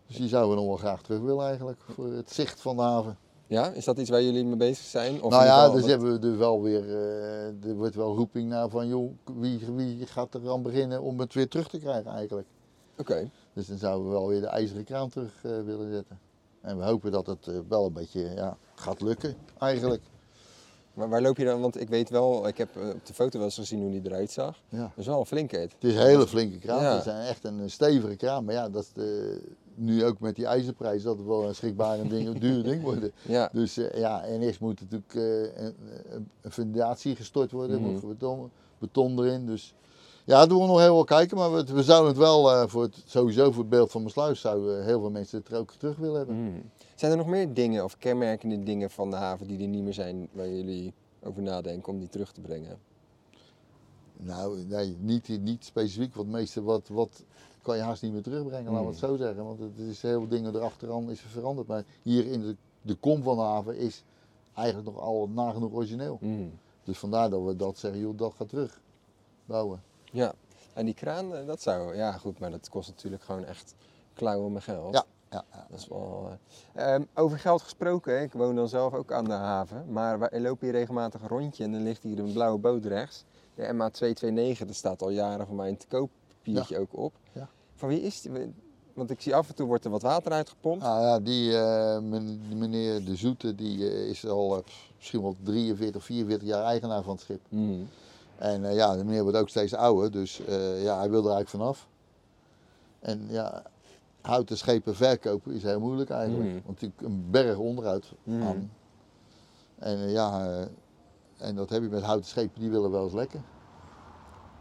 Dus 0.07 0.17
die 0.17 0.29
zouden 0.29 0.51
we 0.51 0.57
nog 0.57 0.67
wel 0.67 0.77
graag 0.77 1.03
terug 1.03 1.21
willen 1.21 1.47
eigenlijk, 1.47 1.81
voor 1.89 2.13
het 2.13 2.33
zicht 2.33 2.61
van 2.61 2.77
de 2.77 2.83
haven. 2.83 3.19
Ja, 3.47 3.69
is 3.71 3.85
dat 3.85 3.99
iets 3.99 4.11
waar 4.11 4.23
jullie 4.23 4.45
mee 4.45 4.57
bezig 4.57 4.85
zijn? 4.85 5.23
Of 5.23 5.31
nou 5.31 5.45
ja, 5.45 5.69
dus 5.69 5.81
wat- 5.81 5.91
hebben 5.91 6.21
we 6.21 6.27
er 6.29 6.39
wel 6.39 6.63
weer, 6.63 6.89
eh, 6.89 7.65
er 7.69 7.75
wordt 7.77 7.95
wel 7.95 8.15
roeping 8.17 8.49
naar 8.49 8.69
van 8.69 8.89
joh, 8.89 9.11
wie, 9.39 9.61
wie 9.75 10.07
gaat 10.07 10.35
er 10.35 10.51
aan 10.51 10.63
beginnen 10.63 11.03
om 11.03 11.21
het 11.21 11.35
weer 11.35 11.49
terug 11.49 11.69
te 11.69 11.79
krijgen 11.79 12.11
eigenlijk. 12.11 12.47
Oké. 12.99 13.31
Dus 13.53 13.67
dan 13.67 13.79
zouden 13.79 14.07
we 14.07 14.13
wel 14.13 14.29
weer 14.29 14.41
de 14.41 14.47
ijzeren 14.47 14.85
kraan 14.85 15.09
terug 15.09 15.33
eh, 15.43 15.51
willen 15.65 15.93
zetten. 15.93 16.19
En 16.61 16.79
we 16.79 16.85
hopen 16.85 17.11
dat 17.13 17.27
het 17.27 17.47
eh, 17.49 17.55
wel 17.69 17.87
een 17.87 17.93
beetje 17.93 18.21
ja, 18.35 18.57
gaat 18.75 19.01
lukken 19.01 19.37
eigenlijk. 19.59 20.03
Maar 20.95 21.09
waar 21.09 21.23
loop 21.23 21.37
je 21.37 21.45
dan? 21.45 21.61
Want 21.61 21.81
ik 21.81 21.89
weet 21.89 22.11
wel, 22.11 22.49
ik 22.49 22.59
heb 22.59 22.69
op 22.95 23.07
de 23.07 23.15
foto 23.15 23.37
wel 23.39 23.47
eens 23.47 23.55
gezien 23.55 23.81
hoe 23.81 23.91
die 23.91 24.01
eruit 24.05 24.31
zag. 24.31 24.57
Ja. 24.69 24.79
Dat 24.79 24.91
is 24.95 25.07
wel 25.07 25.21
een 25.21 25.27
flinkheid. 25.27 25.73
Het 25.73 25.85
is 25.85 25.95
een 25.95 26.07
hele 26.07 26.27
flinke 26.27 26.59
kraan. 26.59 26.83
Ja. 26.83 26.93
Het 26.97 27.07
is 27.07 27.13
een- 27.13 27.19
echt 27.21 27.45
een 27.45 27.71
stevige 27.71 28.17
kraan. 28.17 28.45
Maar 28.45 28.55
ja, 28.55 28.69
dat 28.69 28.83
is 28.83 28.93
de, 28.93 29.41
nu 29.77 30.05
ook 30.05 30.21
met 30.21 30.37
die 30.37 30.47
ijzerprijs, 30.47 31.03
dat 31.03 31.17
het 31.19 31.27
wel 31.27 31.49
een 31.49 31.55
schrikbaar 31.55 32.09
ding, 32.09 32.27
een 32.29 32.41
duur 32.47 32.63
ding 32.63 32.83
worden. 32.83 33.13
Ja. 33.23 33.49
Dus 33.53 33.77
eh, 33.77 33.99
ja, 34.01 34.23
en 34.25 34.41
eerst 34.43 34.61
moet 34.61 34.81
natuurlijk 34.81 35.15
eh, 35.15 35.65
een, 35.65 35.75
een- 36.41 36.51
fundatie 36.51 37.17
gestort 37.17 37.51
worden, 37.51 37.81
Mhm. 37.83 37.91
moet 37.91 38.09
beton, 38.09 38.51
beton 38.79 39.19
erin. 39.19 39.47
Dus 39.47 39.75
ja, 40.25 40.47
doen 40.47 40.61
we 40.61 40.67
nog 40.67 40.79
heel 40.81 40.95
wel 40.95 41.05
kijken, 41.05 41.37
maar 41.37 41.53
we, 41.53 41.65
we 41.65 41.83
zouden 41.83 42.09
het 42.09 42.19
wel 42.19 42.53
eh, 42.53 42.67
voor 42.69 42.83
het, 42.83 43.03
sowieso 43.05 43.51
voor 43.51 43.61
het 43.61 43.71
beeld 43.71 43.91
van 43.91 44.01
mijn 44.01 44.13
sluis, 44.13 44.41
zouden 44.41 44.85
heel 44.85 45.01
veel 45.01 45.11
mensen 45.11 45.39
het 45.39 45.49
er 45.49 45.59
ook 45.59 45.73
terug 45.73 45.97
willen 45.97 46.17
hebben. 46.17 46.35
Hmm. 46.37 46.63
Zijn 46.95 47.11
er 47.13 47.17
nog 47.19 47.27
meer 47.27 47.55
dingen 47.55 47.85
of 47.85 47.99
kenmerkende 47.99 48.63
dingen 48.63 48.91
van 48.91 49.11
de 49.11 49.17
haven 49.17 49.47
die 49.47 49.61
er 49.61 49.69
niet 49.69 49.83
meer 49.83 49.95
zijn 49.95 50.29
waar 50.33 50.49
jullie 50.49 50.93
over 51.23 51.43
nadenken 51.43 51.93
om 51.93 51.99
die 51.99 52.09
terug 52.09 52.33
te 52.33 52.41
brengen? 52.41 52.79
Nou, 54.17 54.65
nee, 54.69 54.97
niet, 55.01 55.29
niet 55.43 55.65
specifiek. 55.65 56.15
Want 56.15 56.29
meeste 56.31 56.63
wat, 56.63 56.89
wat 56.89 57.23
kan 57.67 57.77
je 57.77 57.83
haast 57.83 58.03
niet 58.03 58.13
meer 58.13 58.23
terugbrengen, 58.23 58.73
laten 58.73 58.87
we 58.87 58.91
het 58.91 59.01
zo 59.01 59.17
zeggen. 59.17 59.45
Want 59.45 59.59
het 59.59 59.79
is 59.79 60.03
heel 60.03 60.19
veel 60.19 60.29
dingen 60.29 60.55
erachteraan 60.55 61.11
is 61.11 61.21
veranderd. 61.21 61.67
Maar 61.67 61.85
hier 62.03 62.27
in 62.27 62.41
de, 62.41 62.57
de 62.83 62.95
kom 62.95 63.23
van 63.23 63.37
de 63.37 63.43
haven 63.43 63.77
is 63.77 64.05
eigenlijk 64.55 64.89
nog 64.89 64.99
al 64.99 65.29
nagenoeg 65.29 65.73
origineel. 65.73 66.19
Mm. 66.21 66.59
Dus 66.85 66.99
vandaar 66.99 67.31
dat 67.31 67.45
we 67.45 67.57
dat 67.57 67.79
zeggen, 67.79 68.01
joh, 68.01 68.19
dat 68.19 68.35
gaat 68.35 68.49
terug 68.49 68.81
bouwen. 69.45 69.83
Ja, 70.13 70.35
en 70.75 70.85
die 70.85 70.95
kraan, 70.95 71.35
eh, 71.35 71.47
dat 71.47 71.63
zou, 71.63 71.97
ja 71.97 72.13
goed, 72.13 72.39
maar 72.39 72.51
dat 72.51 72.69
kost 72.69 72.89
natuurlijk 72.89 73.23
gewoon 73.23 73.45
echt 73.45 73.75
klauwen 74.15 74.53
met 74.53 74.63
geld. 74.63 74.95
Ja, 74.95 75.05
ja, 75.31 75.45
ja. 75.53 75.67
Dat 75.71 75.79
is 75.79 75.89
wel, 75.89 76.31
eh, 76.73 76.95
ehm, 76.95 77.03
over 77.15 77.39
geld 77.39 77.63
gesproken, 77.63 78.23
ik 78.23 78.33
woon 78.33 78.57
dan 78.57 78.69
zelf 78.69 78.95
ook 78.95 79.13
aan 79.13 79.25
de 79.25 79.33
haven, 79.33 79.93
maar 79.93 80.19
wij 80.19 80.41
lopen 80.41 80.67
hier 80.67 80.77
regelmatig 80.77 81.21
een 81.23 81.29
rondje 81.29 81.65
en 81.65 81.73
dan 81.73 81.83
ligt 81.83 82.03
hier 82.03 82.19
een 82.19 82.33
blauwe 82.33 82.59
boot 82.59 82.85
rechts. 82.85 83.25
De 83.55 83.73
MA229, 83.73 84.59
daar 84.59 84.75
staat 84.75 85.03
al 85.03 85.11
jaren 85.11 85.47
voor 85.47 85.57
mij 85.57 85.69
een 85.69 85.77
te 85.77 85.87
koop 85.87 86.11
papiertje 86.47 86.79
ook 86.79 86.97
op. 86.97 87.13
Ja. 87.33 87.49
Van 87.77 87.89
wie 87.89 88.01
is 88.03 88.21
die? 88.21 88.33
Want 88.95 89.11
ik 89.11 89.21
zie 89.21 89.35
af 89.35 89.49
en 89.49 89.55
toe 89.55 89.67
wordt 89.67 89.85
er 89.85 89.91
wat 89.91 90.03
water 90.03 90.33
uitgepompt. 90.33 90.83
Nou 90.85 91.03
ja, 91.03 91.21
die, 91.21 91.59
eh, 91.59 91.99
die 92.49 92.57
meneer 92.57 93.05
De 93.05 93.17
Zoete 93.17 93.55
die, 93.55 93.91
eh, 93.91 94.09
is 94.09 94.27
al 94.27 94.57
eh, 94.57 94.63
misschien 94.97 95.23
wel 95.23 95.37
43, 95.43 96.05
44 96.05 96.49
jaar 96.49 96.65
eigenaar 96.65 97.03
van 97.03 97.13
het 97.13 97.21
schip. 97.23 97.41
Mm. 97.49 97.89
En 98.39 98.65
eh, 98.65 98.75
ja, 98.75 98.97
de 98.97 99.05
meneer 99.05 99.23
wordt 99.23 99.39
ook 99.39 99.49
steeds 99.49 99.75
ouder, 99.75 100.11
dus 100.11 100.41
eh, 100.45 100.83
ja, 100.83 100.99
hij 100.99 101.11
wil 101.11 101.25
er 101.25 101.31
eigenlijk 101.33 101.49
vanaf. 101.49 101.89
En 103.01 103.27
ja, 103.29 103.63
houten 104.21 104.57
schepen 104.59 104.95
verkopen 104.97 105.53
is 105.53 105.63
heel 105.63 105.81
moeilijk 105.81 106.11
eigenlijk. 106.11 106.45
Mhm. 106.45 106.53
Want 106.65 106.67
natuurlijk 106.81 107.01
een 107.01 107.31
berg 107.31 107.57
onderhoud 107.57 108.13
Mhm. 108.23 108.43
aan. 108.43 108.71
En 109.79 110.11
ja, 110.11 110.59
en 111.37 111.55
dat 111.55 111.71
heb 111.71 111.83
je 111.83 111.89
met 111.89 112.03
houten 112.03 112.29
schepen, 112.29 112.61
die 112.61 112.71
willen 112.71 112.91
wel 112.91 113.05
eens 113.05 113.13
lekker. 113.13 113.41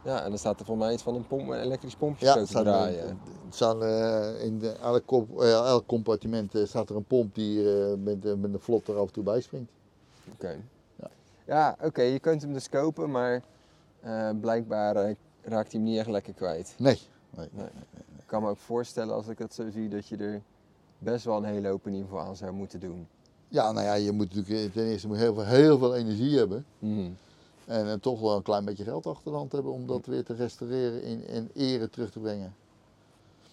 Ja, 0.05 0.23
en 0.23 0.29
dan 0.29 0.37
staat 0.37 0.59
er 0.59 0.65
volgens 0.65 0.85
mij 0.85 0.95
iets 0.95 1.03
van 1.03 1.15
een, 1.15 1.27
pomp, 1.27 1.49
een 1.49 1.59
elektrisch 1.61 1.95
pompje 1.95 2.25
Ja, 2.25 2.33
te 2.33 2.45
staat, 2.45 2.63
draaien. 2.63 3.09
eh, 3.09 3.15
staan, 3.49 3.83
in 4.39 4.59
de, 4.59 4.69
elk, 4.71 5.11
eh, 5.39 5.51
elk 5.51 5.85
compartiment 5.85 6.55
eh, 6.55 6.65
staat 6.65 6.89
er 6.89 6.95
een 6.95 7.03
pomp 7.03 7.35
die 7.35 7.63
met, 7.97 8.23
met 8.23 8.53
een 8.53 8.59
vlot 8.59 8.87
er 8.87 8.97
af 8.97 9.07
en 9.07 9.13
toe 9.13 9.23
bijspringt. 9.23 9.71
Oké. 10.33 10.57
Ja. 10.95 11.09
Ja, 11.45 11.77
oké, 11.81 12.01
je 12.01 12.19
kunt 12.19 12.41
hem 12.41 12.53
dus 12.53 12.69
kopen, 12.69 13.11
maar 13.11 13.41
blijkbaar 14.39 14.93
raakt 15.41 15.71
hij 15.71 15.81
hem 15.81 15.83
niet 15.83 15.97
echt 15.97 16.09
lekker 16.09 16.33
kwijt. 16.33 16.75
Nee. 16.77 16.99
nee. 17.29 17.47
Nee. 17.51 17.67
Ik 18.17 18.25
kan 18.25 18.41
me 18.41 18.49
ook 18.49 18.57
voorstellen 18.57 19.13
als 19.15 19.27
ik 19.27 19.37
het 19.37 19.53
zo 19.53 19.69
zie 19.69 19.89
dat 19.89 20.07
je 20.07 20.17
er 20.17 20.41
best 20.97 21.25
wel 21.25 21.37
een 21.37 21.43
hele 21.43 21.67
hoop 21.67 21.87
in 21.87 21.93
ieder 21.93 22.07
geval 22.09 22.25
aan 22.25 22.35
zou 22.35 22.51
moeten 22.51 22.79
doen. 22.79 23.07
Ja, 23.47 23.71
nou 23.71 23.85
ja, 23.85 23.93
je 23.93 24.11
moet 24.11 24.35
natuurlijk 24.35 24.73
ten 24.73 24.85
eerste 24.85 25.07
moet 25.07 25.17
heel, 25.17 25.33
veel, 25.33 25.45
heel 25.45 25.77
veel 25.77 25.95
energie 25.95 26.37
hebben. 26.37 26.65
Mhm. 26.79 27.09
En, 27.65 27.99
toch 27.99 28.19
wel 28.19 28.35
een 28.35 28.41
klein 28.41 28.65
beetje 28.65 28.83
geld 28.83 29.05
achter 29.05 29.31
de 29.31 29.37
hand 29.37 29.51
hebben 29.51 29.71
om 29.71 29.87
dat 29.87 30.05
weer 30.05 30.23
te 30.23 30.33
restaureren 30.33 31.03
in, 31.03 31.27
in 31.27 31.49
ere 31.53 31.89
terug 31.89 32.11
te 32.11 32.19
brengen. 32.19 32.55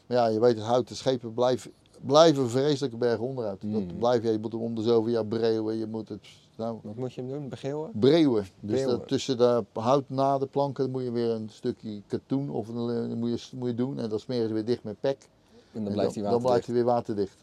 Maar 0.07 0.17
ja, 0.17 0.27
je 0.27 0.41
weet 0.41 0.57
het, 0.57 0.65
houten 0.65 0.97
schepen 0.97 1.35
blijven, 1.35 1.73
blijven 2.01 2.51
vreselijke 2.51 2.97
bergen 2.97 3.25
onderuit. 3.25 3.63
Mm. 3.63 3.73
Dat 3.73 3.99
blijf 3.99 4.23
je, 4.23 4.31
je 4.31 4.39
moet 4.39 4.53
hem 4.53 4.61
om 4.61 4.75
de 4.75 4.83
zoveel 4.83 5.13
jaar 5.13 5.27
breeuwen, 5.27 5.77
je 5.77 5.87
moet 5.87 6.09
het 6.09 6.27
nou, 6.57 6.79
Wat 6.83 6.97
moet 6.97 7.15
je 7.15 7.21
hem 7.21 7.31
doen? 7.31 7.49
Begeeuwen? 7.49 7.91
breeuwen. 7.93 8.47
Dus 8.61 8.85
dat, 8.85 9.09
tussen 9.09 9.39
de 9.39 9.65
houtnadenplanken 9.73 10.91
moet 10.91 11.03
je 11.03 11.11
weer 11.11 11.31
een 11.31 11.49
stukje 11.51 12.03
katoen 12.07 12.51
of 12.51 12.69
een, 12.69 13.19
moet, 13.19 13.43
je, 13.43 13.57
moet 13.57 13.69
je 13.69 13.75
doen. 13.75 13.99
En 13.99 14.09
dan 14.09 14.19
smeren 14.19 14.49
ze 14.49 14.55
weer 14.55 14.65
dicht 14.65 14.85
met 14.85 15.01
pek. 15.01 15.29
En 15.73 15.79
dan 15.79 15.87
En 15.87 15.93
blijft 15.93 16.15
hij 16.15 16.23
dan, 16.23 16.33
water 16.33 16.47
blijft 16.47 16.67
hij 16.67 16.75
weer 16.75 16.85
waterdicht. 16.85 17.37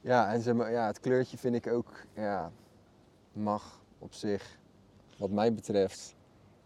Ja, 0.00 0.32
en 0.32 0.40
zeg 0.40 0.54
maar, 0.54 0.70
ja, 0.70 0.86
het 0.86 1.00
kleurtje 1.00 1.38
vind 1.38 1.54
ik 1.54 1.66
ook, 1.66 1.90
ja, 2.14 2.52
mag 3.32 3.80
op 4.04 4.14
zich, 4.14 4.58
wat 5.18 5.30
mij 5.30 5.54
betreft, 5.54 6.14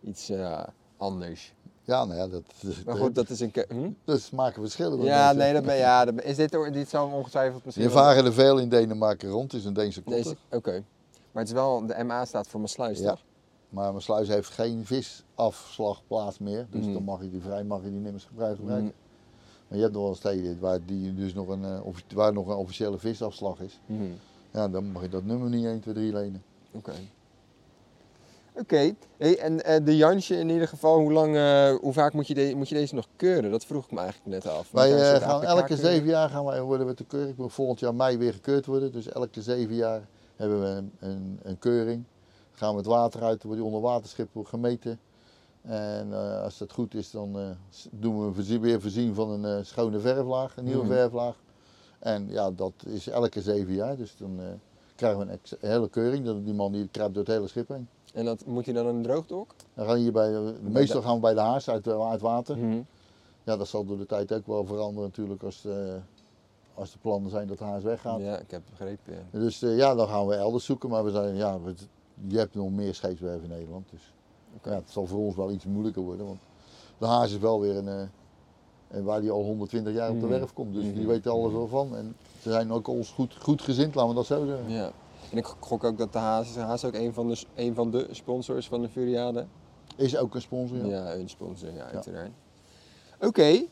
iets 0.01 0.29
eh, 0.29 0.63
anders. 0.97 1.55
Ja, 1.83 2.05
nou 2.05 2.19
ja, 2.19 2.29
dat, 2.29 2.43
Maar 2.87 2.97
goed, 2.97 3.15
dat 3.15 3.29
is 3.31 3.41
een... 3.41 3.53
Hm? 3.69 3.91
dat 4.05 4.21
smaken 4.21 4.63
verschillen. 4.63 5.03
Ja, 5.05 5.33
nee, 5.33 5.53
dat 5.53 5.65
ben, 5.65 5.77
ja, 5.77 6.05
dat 6.05 6.23
is 6.23 6.37
dit, 6.37 6.51
dit 6.73 6.89
zal 6.89 7.09
ongetwijfeld 7.09 7.65
misschien... 7.65 7.85
Je 7.85 7.91
varen 7.91 8.25
er 8.25 8.33
veel 8.33 8.59
in 8.59 8.69
Denemarken 8.69 9.31
rond, 9.31 9.53
het 9.53 9.61
is 9.61 9.67
een 9.67 9.73
Deense 9.73 10.03
kotter. 10.03 10.23
Deze, 10.23 10.37
Oké. 10.51 10.85
Maar 11.33 11.43
het 11.43 11.47
is 11.47 11.53
wel, 11.53 11.87
de 11.87 12.05
MA 12.05 12.25
staat 12.25 12.49
voor 12.49 12.61
mijn 12.61 12.73
sluis, 12.73 12.99
Ja. 12.99 13.11
toch? 13.11 13.23
Maar 13.69 13.91
mijn 13.91 14.03
sluis 14.03 14.29
heeft 14.29 14.51
geen 14.51 14.87
visafslagplaats 14.87 16.39
meer. 16.39 16.67
Dus 16.71 16.85
Mhm. 16.85 16.93
dan 16.93 17.03
mag 17.03 17.21
je 17.23 17.31
die 17.31 17.41
vrij, 17.43 17.65
mag 17.65 17.79
je 17.83 17.91
die 17.91 18.01
niet 18.01 18.11
meer 18.13 18.21
gebruiken. 18.21 18.65
Mhm. 18.65 18.73
Maar 19.69 19.77
je 19.77 19.81
hebt 19.83 19.93
nog 19.95 20.03
wel 20.03 20.15
steden 20.15 20.61
waar, 20.61 20.85
die 20.85 21.15
dus 21.15 21.35
nog 21.35 21.49
een, 21.49 21.65
eh, 21.65 21.81
waar 22.15 22.33
nog 22.33 22.47
een 22.49 22.57
officiële 22.57 22.99
visafslag 22.99 23.61
is. 23.61 23.81
Mhm. 23.87 24.03
Ja, 24.51 24.69
dan 24.69 24.91
mag 24.93 25.03
je 25.03 25.09
dat 25.09 25.25
nummer 25.25 25.49
niet 25.49 25.65
1, 25.65 25.81
2, 25.81 25.95
3 25.95 26.13
lenen. 26.13 26.43
Oké. 26.73 26.93
Oké, 28.59 28.95
hey, 29.19 29.39
en 29.39 29.65
eh, 29.65 29.85
de 29.85 29.97
Jansje 29.97 30.37
in 30.37 30.49
ieder 30.49 30.69
geval, 30.69 30.99
hoe, 30.99 31.13
lang, 31.13 31.37
eh, 31.37 31.75
hoe 31.81 31.93
vaak 31.93 32.13
moet 32.13 32.27
je, 32.27 32.35
de- 32.35 32.53
moet 32.57 32.69
je 32.69 32.75
deze 32.75 32.95
nog 32.95 33.09
keuren? 33.17 33.51
Dat 33.51 33.65
vroeg 33.65 33.85
ik 33.85 33.91
me 33.91 33.99
eigenlijk 34.01 34.31
net 34.45 34.47
af. 34.53 34.71
Wij 34.71 35.13
eh, 35.13 35.21
gaan 35.21 35.43
elke 35.43 35.77
zeven 35.77 36.07
jaar 36.09 36.29
gaan 36.31 36.45
wij, 36.45 36.61
worden 36.63 36.87
we 36.87 36.95
te 36.95 37.05
keuren. 37.05 37.29
Ik 37.29 37.37
moet 37.37 37.53
volgend 37.53 37.81
jaar 37.81 37.95
mei 37.95 38.17
weer 38.19 38.33
gekeurd 38.33 38.67
worden. 38.67 38.93
Dus 38.93 39.09
elke 39.09 39.43
zeven 39.43 39.75
jaar 39.75 40.09
hebben 40.37 40.61
we 40.61 40.67
een, 40.67 40.93
een, 40.99 41.41
een 41.43 41.59
keuring. 41.59 42.05
gaan 42.53 42.71
we 42.71 42.77
het 42.77 42.87
water 42.87 43.23
uit, 43.23 43.43
wordt 43.43 43.59
die 43.59 43.67
onderwaterschip 43.69 44.29
gemeten. 44.45 45.01
En 45.63 46.13
als 46.43 46.59
dat 46.59 46.73
goed 46.73 46.95
is, 46.95 47.11
dan 47.11 47.57
doen 47.91 48.21
we 48.21 48.27
een 48.27 48.35
voorzien- 48.35 48.61
weer 48.61 48.81
voorzien 48.81 49.15
van 49.15 49.45
een 49.45 49.67
schone 49.67 49.99
verflaag, 49.99 50.57
een 50.57 50.65
nieuwe 50.65 50.85
Mhm. 50.85 50.93
verflaag. 50.93 51.35
En 51.99 52.27
ja, 52.31 52.51
dat 52.51 52.73
is 52.87 53.09
elke 53.09 53.41
zeven 53.43 53.75
jaar. 53.75 53.97
Dus 53.97 54.17
dan 54.17 54.41
krijgen 54.95 55.27
we 55.27 55.33
een, 55.33 55.41
hele 55.71 55.89
keuring. 55.89 56.25
Dan, 56.25 56.45
die 56.45 56.55
man 56.55 56.73
die 56.73 56.89
kruipt 56.91 57.15
door 57.15 57.25
het 57.25 57.33
hele 57.33 57.49
schip 57.49 57.69
heen. 57.69 57.89
En 58.15 58.25
dat, 58.25 58.47
moet 58.47 58.65
hij 58.65 58.75
dan 58.75 58.87
een 58.87 59.03
droogdok? 59.03 59.55
Dan 59.75 59.87
gaan 59.87 59.97
hier 59.97 60.13
bij, 60.13 60.35
eh, 60.35 60.41
meestal 60.61 61.03
gaan 61.03 61.15
we 61.15 61.21
bij 61.21 61.35
de 61.35 61.41
haas 61.41 61.69
uit, 61.71 61.87
eh, 61.87 62.11
uit 62.11 62.21
water. 62.21 62.57
Mhm. 62.59 62.81
Ja, 63.45 63.57
dat 63.57 63.69
zal 63.69 63.85
door 63.85 63.99
de 63.99 64.07
tijd 64.07 64.33
ook 64.33 64.47
wel 64.47 64.65
veranderen 64.65 65.09
natuurlijk 65.09 65.43
als 65.43 65.61
de, 65.63 65.99
als 66.75 66.93
de 66.93 66.99
plannen 66.99 67.31
zijn 67.31 67.47
dat 67.47 67.59
de 67.59 67.65
haas 67.65 67.83
weggaat. 67.83 68.21
Ja, 68.21 68.39
ik 68.39 68.51
heb 68.51 68.63
begrepen. 68.71 69.15
Ja. 69.33 69.39
Dus 69.39 69.63
eh, 69.63 69.77
ja, 69.77 69.95
dan 69.95 70.09
gaan 70.09 70.27
we 70.27 70.35
elders 70.35 70.65
zoeken. 70.65 70.89
Maar 70.89 71.05
we 71.05 71.11
zijn, 71.11 71.35
ja, 71.37 71.61
we- 71.61 71.75
je 72.27 72.39
hebt 72.39 72.55
nog 72.55 72.71
meer 72.71 72.95
scheepswerven 72.95 73.43
in 73.43 73.49
Nederland. 73.57 73.89
Dus 73.91 74.13
ja, 74.63 74.71
het 74.71 74.91
zal 74.91 75.07
voor 75.07 75.19
ons 75.19 75.37
wel 75.37 75.51
iets 75.51 75.65
moeilijker 75.65 76.03
worden. 76.03 76.27
Want 76.27 76.39
de 76.99 77.07
haas 77.07 77.31
is 77.33 77.39
wel 77.39 77.61
weer 77.61 77.77
een, 77.77 77.89
eh, 77.89 78.01
en 78.89 79.05
waar 79.05 79.21
die 79.21 79.31
al 79.31 79.43
120 79.43 79.95
jaar 79.95 80.11
op 80.11 80.21
de 80.21 80.27
Mhm. 80.27 80.39
werf 80.39 80.53
komt. 80.53 80.75
Dus 80.75 80.85
Mhm. 80.85 80.95
die 80.95 81.07
weten 81.07 81.31
alles 81.31 81.53
wel 81.53 81.67
van. 81.69 81.97
En 81.97 82.17
ze 82.43 82.51
zijn 82.51 82.73
ook 82.73 82.89
ons 82.89 83.11
goed, 83.11 83.35
goed 83.41 83.63
gezind, 83.63 83.95
laten 83.95 84.11
we 84.11 84.17
dat 84.17 84.27
zo 84.27 84.47
zeggen. 84.47 84.71
Ja. 84.71 84.91
En 85.31 85.39
ik 85.39 85.45
gok 85.45 85.85
ook 85.85 85.99
dat 85.99 86.13
de 86.13 86.19
Haas, 86.19 86.85
ook 86.85 86.95
een 86.95 87.15
van, 87.15 87.29
de, 87.29 87.45
een 87.55 87.75
van 87.75 87.91
de 87.91 88.09
sponsors 88.11 88.69
van 88.69 88.83
de 88.83 88.89
Furiade. 88.89 89.47
Is 89.97 90.17
ook 90.17 90.35
een 90.35 90.41
sponsor. 90.41 90.77
Ja. 90.77 90.87
Ja, 90.87 91.15
een 91.15 91.29
sponsor, 91.29 91.73
ja, 91.73 91.85
uiteraard. 91.85 92.31
Oké, 93.21 93.67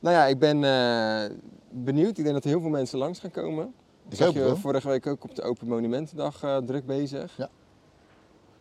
nou 0.00 0.16
ja, 0.16 0.26
ik 0.26 0.38
ben 0.38 0.64
eh, 0.64 1.36
benieuwd. 1.70 2.18
Ik 2.18 2.24
denk 2.24 2.34
dat 2.34 2.44
er 2.44 2.50
heel 2.50 2.60
veel 2.60 2.70
mensen 2.70 2.98
langs 2.98 3.18
gaan 3.18 3.30
komen. 3.30 3.74
Ik 4.08 4.16
zag 4.16 4.26
hoop 4.26 4.34
je 4.34 4.56
vorige 4.56 4.88
week 4.88 5.06
ook 5.06 5.24
op 5.24 5.34
de 5.34 5.42
Open 5.42 5.68
Monumentendag 5.68 6.42
eh, 6.42 6.56
druk 6.56 6.86
bezig. 6.86 7.36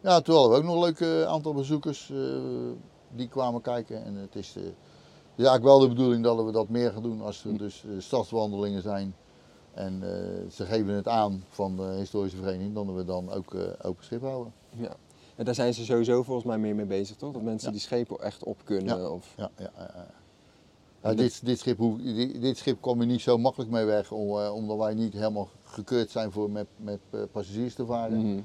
Ja, 0.02 0.22
toen 0.22 0.36
hadden 0.36 0.52
we 0.52 0.58
ook 0.58 0.64
nog 0.64 0.74
een 0.74 0.82
leuk 0.82 1.00
eh, 1.00 1.24
aantal 1.24 1.54
bezoekers 1.54 2.12
die 3.16 3.28
kwamen 3.28 3.62
kijken. 3.62 4.04
En 4.04 4.16
het 4.16 4.36
is, 4.36 4.54
ja, 5.36 5.48
eigenlijk 5.48 5.64
wel 5.64 5.80
de 5.80 5.88
bedoeling 5.88 6.24
dat 6.24 6.46
we 6.46 6.52
dat 6.52 6.70
meer 6.70 6.92
gaan 6.92 7.04
doen 7.04 7.22
als 7.22 7.46
er 7.46 7.58
dus 7.58 7.84
eh, 7.86 7.92
stadswandelingen 7.98 8.82
zijn. 8.82 9.16
En 9.74 10.00
eh, 10.04 10.50
ze 10.52 10.66
geven 10.66 10.94
het 10.94 11.08
aan 11.08 11.44
van 11.50 11.76
de 11.76 11.84
historische 11.98 12.38
vereniging, 12.38 12.74
dan 12.74 12.88
dat 12.88 12.96
we 12.96 13.06
dan 13.06 13.32
ook 13.32 13.54
eh, 13.54 13.62
open 13.82 14.04
schip 14.04 14.22
houden. 14.22 14.54
Ja. 14.70 14.96
En 15.36 15.46
daar 15.46 15.56
zijn 15.56 15.74
ze 15.74 15.86
sowieso 15.86 16.24
volgens 16.24 16.46
mij 16.48 16.58
meer 16.58 16.76
mee 16.76 16.86
bezig, 16.86 17.16
toch? 17.16 17.34
Dat 17.34 17.42
mensen 17.42 17.68
Ja. 17.68 17.74
die 17.74 17.82
schepen 17.84 18.20
echt 18.20 18.44
op 18.44 18.58
kunnen. 18.64 18.98
Ja. 18.98 19.10
Of... 19.10 19.34
Ja, 19.38 19.50
ja, 19.58 19.72
ja, 21.04 21.14
dit, 21.14 21.46
dit, 21.46 21.60
schip, 21.60 21.78
hoef- 21.78 22.02
dit, 22.02 22.42
dit 22.42 22.58
schip 22.58 22.82
kom 22.82 23.00
je 23.00 23.06
niet 23.06 23.22
zo 23.22 23.38
makkelijk 23.38 23.72
mee 23.72 23.86
weg, 23.86 24.12
om, 24.12 24.40
eh, 24.40 24.54
omdat 24.54 24.78
wij 24.78 24.94
niet 24.94 25.14
helemaal 25.14 25.50
gekeurd 25.64 26.10
zijn 26.10 26.32
voor 26.32 26.50
met, 26.52 26.68
met 26.78 27.00
passagiers 27.32 27.74
te 27.76 27.86
varen. 27.86 28.18
Mhm. 28.20 28.42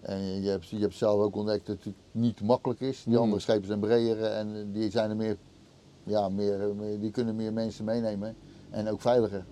En 0.00 0.42
je, 0.42 0.48
hebt, 0.50 0.68
je 0.68 0.78
hebt 0.78 0.94
zelf 0.94 1.20
ook 1.20 1.36
ontdekt 1.36 1.66
dat 1.66 1.76
het 1.84 1.94
niet 2.12 2.40
makkelijk 2.42 2.80
is. 2.80 3.02
Die 3.04 3.12
Mhm. 3.12 3.22
andere 3.22 3.40
schepen 3.40 3.66
zijn 3.66 3.80
breder 3.80 4.22
en 4.24 4.72
die, 4.72 4.90
zijn 4.90 5.10
er 5.10 5.16
meer, 5.16 5.36
ja, 6.04 6.28
meer, 6.28 6.74
meer- 6.74 7.00
die 7.00 7.10
kunnen 7.10 7.36
meer 7.36 7.52
mensen 7.52 7.84
meenemen 7.84 8.36
en 8.70 8.88
ook 8.88 9.00
veiliger. 9.00 9.44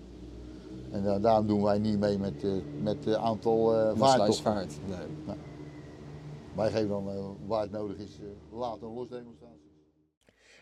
En 0.95 1.03
da- 1.03 1.19
daarom 1.19 1.47
doen 1.47 1.63
wij 1.63 1.77
niet 1.79 1.99
mee 1.99 2.17
met, 2.17 2.43
eh, 2.43 2.51
met 2.81 3.05
het 3.05 3.15
aantal 3.15 3.75
eh 3.75 3.87
Met 3.87 3.97
vaartochten. 3.97 4.33
sluisvaart. 4.35 4.77
Nee. 5.25 5.35
Wij 6.55 6.71
geven 6.71 6.87
dan 6.89 7.09
eh, 7.09 7.29
waar 7.47 7.61
het 7.61 7.71
nodig 7.71 7.97
is 7.97 8.19
eh, 8.19 8.57
later 8.57 8.87
een 8.87 8.93
losdemonstratie. 8.93 9.63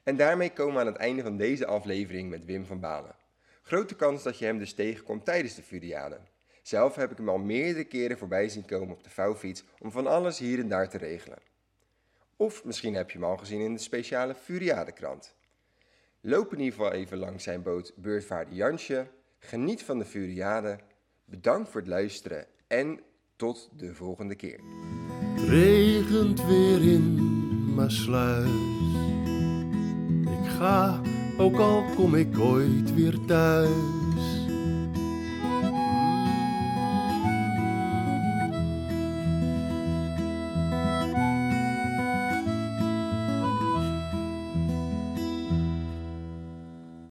En 0.03 0.17
daarmee 0.17 0.53
komen 0.53 0.73
we 0.73 0.79
aan 0.79 0.85
het 0.85 0.95
einde 0.95 1.21
van 1.23 1.37
deze 1.37 1.65
aflevering 1.65 2.29
met 2.29 2.45
Wim 2.45 2.65
van 2.65 2.79
Balen. 2.79 3.15
Grote 3.61 3.95
kans 3.95 4.23
dat 4.23 4.37
je 4.37 4.45
hem 4.45 4.57
dus 4.57 4.73
tegenkomt 4.73 5.25
tijdens 5.25 5.55
de 5.55 5.61
Furiade. 5.61 6.17
Zelf 6.61 6.95
heb 6.95 7.11
ik 7.11 7.17
hem 7.17 7.29
al 7.29 7.37
meerdere 7.37 7.83
keren 7.85 8.17
voorbij 8.17 8.49
zien 8.49 8.65
komen 8.65 8.95
op 8.95 9.03
de 9.03 9.09
vouwfiets 9.09 9.63
om 9.79 9.91
van 9.91 10.07
alles 10.07 10.39
hier 10.39 10.59
en 10.59 10.67
daar 10.67 10.89
te 10.89 10.97
regelen. 10.97 11.37
Of 12.37 12.65
misschien 12.65 12.93
heb 12.95 13.09
je 13.11 13.17
hem 13.19 13.27
al 13.27 13.37
gezien 13.37 13.59
in 13.61 13.73
de 13.73 13.79
speciale 13.79 14.35
Furiade-krant. 14.35 15.35
Loop 16.21 16.53
in 16.53 16.59
ieder 16.59 16.73
geval 16.77 16.91
even 16.91 17.17
langs 17.17 17.43
zijn 17.43 17.61
boot 17.63 17.93
Beurtvaarder 17.95 18.53
Jansje. 18.53 19.07
Geniet 19.45 19.83
van 19.83 19.99
de 19.99 20.05
Furiade. 20.05 20.79
Bedankt 21.25 21.69
voor 21.69 21.79
het 21.79 21.89
luisteren 21.89 22.45
en 22.67 22.99
tot 23.35 23.69
de 23.77 23.93
volgende 23.93 24.35
keer. 24.35 24.59
regent 25.35 26.45
weer 26.45 26.81
in 26.93 27.15
Maasluis. 27.75 28.49
Ik 30.21 30.49
ga, 30.49 31.01
ook 31.37 31.57
al 31.57 31.83
kom 31.95 32.15
ik 32.15 32.39
ooit 32.39 32.93
weer 32.93 33.25
thuis. 33.25 34.02